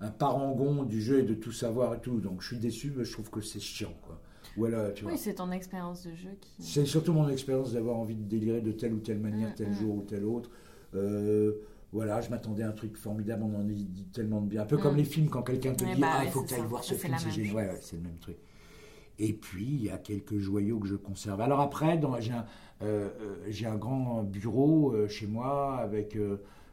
[0.00, 2.18] un parangon du jeu et de tout savoir et tout.
[2.18, 4.20] Donc je suis déçu, mais je trouve que c'est chiant, quoi.
[4.54, 4.60] Tu
[5.04, 5.12] vois.
[5.12, 6.62] Oui, c'est ton expérience de jeu qui.
[6.62, 9.70] C'est surtout mon expérience d'avoir envie de délirer de telle ou telle manière, Mm, tel
[9.70, 9.74] mm.
[9.74, 10.50] jour ou tel autre.
[10.94, 11.52] Euh,
[11.92, 14.62] voilà, je m'attendais à un truc formidable, on en dit dit tellement de bien.
[14.62, 14.80] Un peu Mm.
[14.80, 16.60] comme les films, quand quelqu'un te Ouais, dit bah Ah, il faut que tu ailles
[16.62, 17.54] voir ce film, c'est génial.
[17.54, 18.36] Ouais, ouais, c'est le même truc.
[19.18, 21.40] Et puis, il y a quelques joyaux que je conserve.
[21.42, 22.46] Alors après, dans- j'ai un,
[22.82, 26.16] euh, euh, j'ai un grand bureau euh, chez moi avec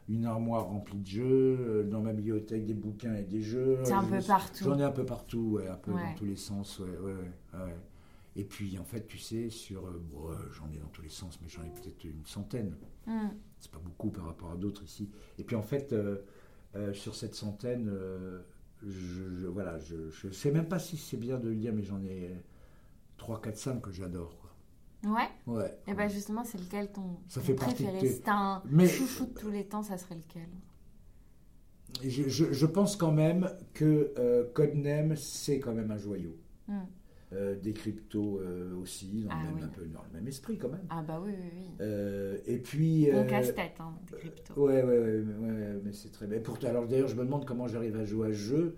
[0.08, 3.78] une armoire remplie de jeux, euh, dans ma bibliothèque des bouquins et des jeux.
[3.84, 4.64] C'est un Je- peu partout.
[4.64, 6.02] J'en ai un peu partout, ouais, un peu Ouais.
[6.02, 6.78] dans tous les sens.
[6.78, 7.76] Ouais, ouais, ouais, ouais.
[8.36, 9.86] Et puis, en fait, tu sais, sur.
[9.86, 12.74] euh, bon, euh, j'en ai dans tous les sens, mais j'en ai peut-être une centaine.
[13.06, 13.28] Hmm.
[13.58, 15.10] C'est pas beaucoup par rapport à d'autres ici.
[15.38, 16.18] Et puis, en fait, euh,
[16.76, 18.40] euh, sur cette centaine, euh,
[18.82, 18.88] je,
[19.40, 22.00] je- voilà, je, je sais même pas si c'est bien de le dire, mais j'en
[22.04, 22.30] ai
[23.16, 24.37] 3, 4, 5 que j'adore.
[25.04, 25.28] Ouais.
[25.46, 25.78] Ouais.
[25.86, 27.98] Et bah justement, c'est lequel ton, Ça ton fait préféré?
[28.00, 30.48] tes- Si t'as un Mais- chouchou de tous les temps, ça serait lequel?
[32.02, 36.36] Je, je- je pense quand même que euh, Codename, c'est quand même un joyau.
[36.68, 36.80] Hmm.
[37.34, 39.62] Euh, des cryptos euh, aussi, dans, Ah le même, oui.
[39.64, 40.86] un peu dans le même esprit quand même.
[40.88, 41.66] Ah bah oui, oui, oui.
[41.80, 43.08] Euh, et puis.
[43.10, 44.54] Bon euh, casse-tête, hein, des cryptos.
[44.66, 46.40] Ouais, ouais, ouais, ouais, mais c'est très bien.
[46.40, 48.76] Pourtant, alors d'ailleurs, je me demande comment j'arrive à jouer à ce jeu.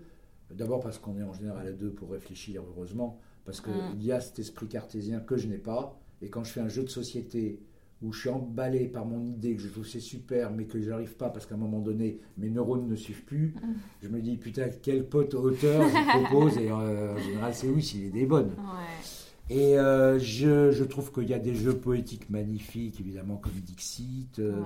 [0.51, 3.93] D'abord parce qu'on est en général à deux pour réfléchir, heureusement, parce qu'il Mm.
[3.95, 5.97] il y a cet esprit cartésien que je n'ai pas.
[6.21, 7.59] Et quand je fais un jeu de société
[8.01, 11.15] où je suis emballé par mon idée, que je trouve c'est super, mais que j'arrive
[11.15, 13.53] pas parce qu'à un moment donné, mes neurones ne suivent plus,
[14.01, 17.83] je me dis, putain, quel pote auteur je propose Et euh, en général, c'est oui,
[17.83, 18.49] s'il est des bonnes.
[18.57, 19.55] Ouais.
[19.55, 24.39] Et euh, je, je trouve qu'il y a des jeux poétiques magnifiques, évidemment, comme Dixit.
[24.39, 24.61] euh,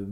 [0.00, 0.06] ouais.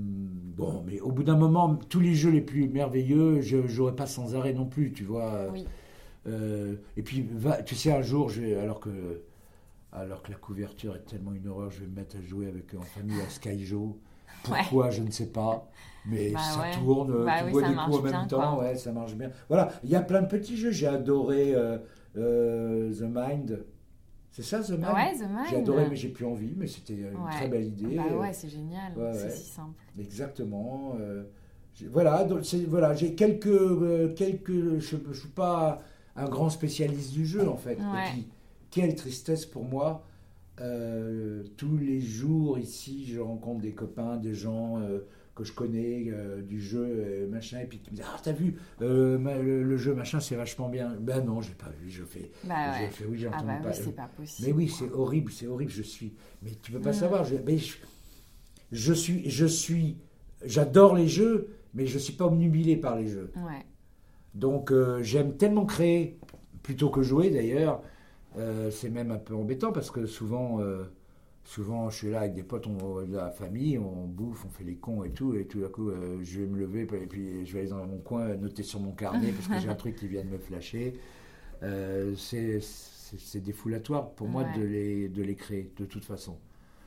[0.57, 4.07] bon, mais au bout d'un moment, tous les jeux les plus merveilleux, je jouerai pas
[4.07, 5.51] sans arrêt non plus, tu vois.
[5.53, 5.65] Oui.
[6.97, 8.91] Et puis, va, tu sais, un jour, je alors que
[9.93, 12.75] alors que la couverture est tellement une horreur, je vais me mettre à jouer avec
[12.75, 13.99] en famille à Skyjo.
[14.45, 15.69] Pourquoi, je ne sais pas.
[16.07, 16.71] Mais Bah ça ouais.
[16.73, 18.65] tourne, Bah tu oui, vois des coups en même bien, temps, quoi.
[18.65, 19.31] ouais, ça marche bien.
[19.49, 20.71] Voilà, il y a plein de petits jeux.
[20.71, 21.79] J'ai adoré euh,
[22.17, 23.65] euh, The Mind.
[24.31, 24.85] C'est ça, The Mind?
[24.95, 25.47] Ouais, The Mind.
[25.51, 26.55] J'ai adoré, mais j'ai plus envie.
[26.57, 27.31] Mais c'était une Ouais.
[27.33, 27.97] très belle idée.
[27.97, 28.93] Bah ouais, c'est génial.
[29.13, 29.75] c'est si simple.
[29.99, 30.95] Exactement.
[31.01, 31.25] euh,
[31.91, 34.79] voilà, donc voilà, j'ai quelques, quelques.
[34.79, 35.81] Je ne suis pas
[36.17, 37.75] un grand spécialiste du jeu en fait.
[37.75, 38.29] Et puis,
[38.71, 40.05] quelle tristesse pour moi.
[40.61, 45.01] euh, tous les jours ici, je rencontre des copains, des gens euh,
[45.37, 48.57] que je connais euh, du jeu, machin, et puis qui me disent Ah, t'as vu,
[48.81, 50.97] ma- le, le jeu, machin, c'est vachement bien.
[51.01, 52.33] Ben non, j'ai pas vu, je fais.
[52.45, 52.91] Bah J'ai ouais.
[52.91, 54.49] fait oui, j'ai Ah bah oui, c'est pas possible.
[54.49, 56.13] Mais oui, c'est horrible, c'est horrible, je suis.
[56.43, 57.25] Mais tu peux pas savoir.
[57.25, 57.77] Je, mais je,
[58.73, 59.97] je suis, je suis,
[60.45, 63.31] j'adore les jeux, mais je suis pas omnubilé par les jeux.
[63.37, 63.65] Ouais.
[64.35, 66.19] Donc j'aime tellement créer
[66.65, 67.83] plutôt que jouer d'ailleurs.
[68.37, 70.85] Euh, c'est même un peu embêtant parce que souvent, euh,
[71.45, 74.65] souvent je suis là avec des potes, on, de la famille, on bouffe, on fait
[74.65, 77.47] les cons et tout, et tout d'un coup euh, je vais me lever et puis
[77.47, 79.97] je vais aller dans mon coin noter sur mon carnet parce que j'ai un truc
[79.97, 80.95] qui vient de me flasher.
[82.17, 86.37] C'est défoulatoire pour moi de les, de les créer de toute façon.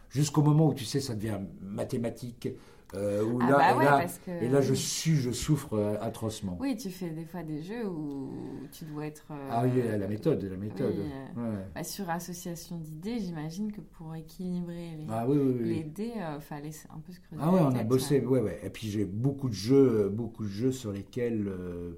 [0.10, 2.50] Jusqu'au moment où tu sais ça devient mathématique,
[2.94, 4.32] euh, où Ah là, bah et là, parce que.
[4.32, 6.58] et là je suis, je souffre euh, atrocement.
[6.60, 8.32] Oui, tu fais des fois des jeux où
[8.72, 9.26] tu dois être.
[9.32, 10.96] euh, Ah oui, la méthode, la méthode.
[10.98, 11.66] oui, Ouais.
[11.74, 15.74] bah, sur association d'idées, j'imagine que pour équilibrer les, Ah oui, oui, oui.
[15.76, 17.42] les dés, euh, fallait un peu se creuser.
[17.44, 18.26] Ah ouais, on a bossé, ouais.
[18.26, 18.60] ouais, ouais.
[18.64, 21.94] Et puis j'ai beaucoup de jeux, euh, beaucoup de jeux sur lesquels euh,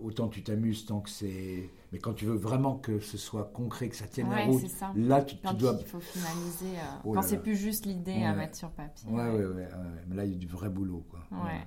[0.00, 1.70] autant tu t'amuses tant que c'est.
[1.92, 4.92] Mais quand tu veux vraiment que ce soit concret, que ça tienne la route, ça.
[4.94, 5.76] là tu, tu dois.
[5.80, 9.10] il faut finaliser, euh, Oh quand c'est plus juste l'idée à mettre sur papier.
[9.10, 9.68] Ouais, ouais, ouais, ouais,
[10.06, 11.20] Mais là il y a du vrai boulot, quoi.
[11.32, 11.66] Ouais.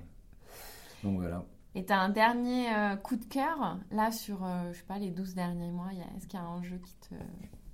[1.02, 1.44] Donc voilà.
[1.74, 5.10] Et t'as un dernier euh, coup de cœur, là, sur, euh, je sais pas, les
[5.10, 7.14] 12 derniers mois, il y a- est-ce qu'il y a un jeu qui te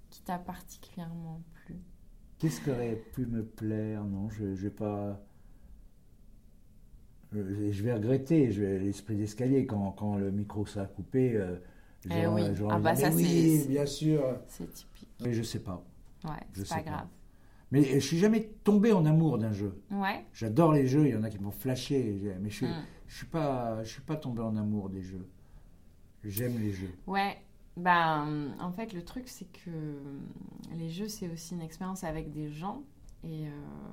[0.09, 1.77] qui t'a particulièrement plu?
[2.39, 4.03] Qu'est-ce qui aurait pu me plaire?
[4.05, 5.21] Non, je n'ai pas.
[7.33, 11.37] Je vais regretter je vais- l'esprit d'escalier quand, quand le micro sera coupé.
[11.37, 11.57] euh,
[12.09, 12.43] Eh oui.
[12.71, 14.23] Ah bah ça, oui, bien sûr.
[14.49, 15.09] C'est typique.
[15.23, 15.85] Mais je sais pas.
[16.25, 16.83] Ouais, c'est pas pas.
[16.83, 17.07] grave.
[17.73, 19.81] Mais je suis jamais tombé en amour d'un jeu.
[19.91, 20.25] Ouais.
[20.33, 22.85] J'adore les jeux, il y en a qui m'ont flashé, mais je suis, Mm.
[23.07, 25.27] je suis pas, je suis pas tombé en amour des jeux.
[26.25, 26.93] J'aime les jeux.
[27.07, 27.37] Ouais,
[27.77, 29.71] ben en fait le truc c'est que
[30.77, 32.83] les jeux c'est aussi une expérience avec des gens
[33.23, 33.51] et euh,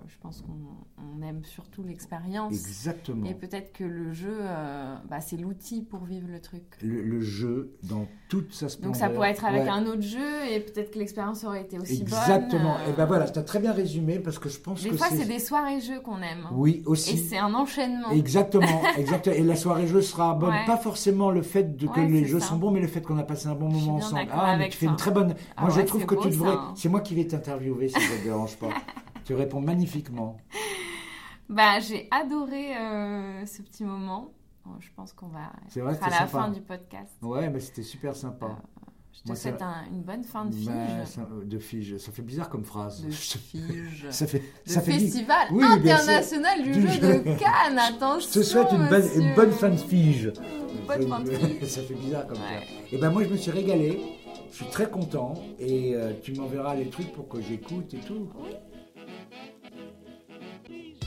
[0.08, 0.54] je pense qu'on
[1.18, 3.26] on aime surtout l'expérience Exactement.
[3.26, 6.64] et peut-être que le jeu euh, bah, c'est l'outil pour vivre le truc.
[6.82, 8.94] Le, le jeu dans toute sa splendeur.
[8.94, 9.70] Donc ça pourrait être avec Ouais.
[9.70, 12.78] un autre jeu et peut-être que l'expérience aurait été aussi Exactement.
[12.78, 12.90] bonne.
[12.94, 15.08] Et ben voilà, tu as très bien résumé parce que je pense Des que fois
[15.10, 16.54] c'est des soirées jeux qu'on aime hein.
[16.54, 17.18] Oui, et aussi.
[17.18, 18.12] c'est un enchaînement.
[18.12, 19.36] Exactement, exactement.
[19.36, 20.52] Et la soirée jeu sera bonne.
[20.52, 20.66] Ouais.
[20.66, 22.48] Pas forcément le fait de que Ouais, les jeux ça.
[22.48, 24.28] sont bons, mais le fait qu'on a passé un bon Je moment ensemble.
[24.32, 25.36] Ah, mais tu fais une très bonne.
[25.58, 26.56] Ah Moi, je ouais, trouve que beau, tu devrais.
[26.76, 28.70] C'est moi qui vais t'interviewer si ça te dérange pas.
[29.28, 30.38] tu réponds magnifiquement.
[31.50, 34.32] Bah j'ai adoré euh, ce petit moment.
[34.66, 36.28] Bon, je pense qu'on va C'est vrai, être à la sympa.
[36.28, 37.12] fin du podcast.
[37.22, 38.58] Ouais, mais c'était super sympa.
[39.14, 40.70] Je te Moi, souhaite un- une bonne fin de fige.
[41.06, 41.98] Ça, de fige.
[41.98, 43.02] Ça fait bizarre comme phrase.
[43.04, 44.08] de fige.
[44.12, 44.40] Ça fait.
[44.40, 47.00] de ça fait bi- festival Oui, international du, jeu jeu.
[47.24, 47.80] de Cannes.
[47.80, 48.30] Attention.
[48.34, 50.32] Je te souhaite une bonne, une bonne fin de fige.
[50.88, 51.68] Bonne fin de fige.
[51.68, 52.60] ça fait bizarre comme Ouais.
[52.92, 52.96] ça.
[52.96, 54.00] Et ben moi je me suis régalé.
[54.52, 58.30] Je suis très content et euh, tu m'enverras les trucs pour que j'écoute et tout.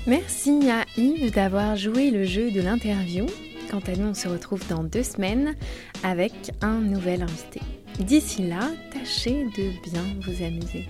[0.06, 3.26] Merci à Yves d'avoir joué le jeu de l'interview.
[3.70, 5.54] Quant à nous, on se retrouve dans deux semaines
[6.02, 6.32] avec
[6.62, 7.60] un nouvel invité.
[7.98, 10.86] D'ici là, tâchez de bien vous amuser.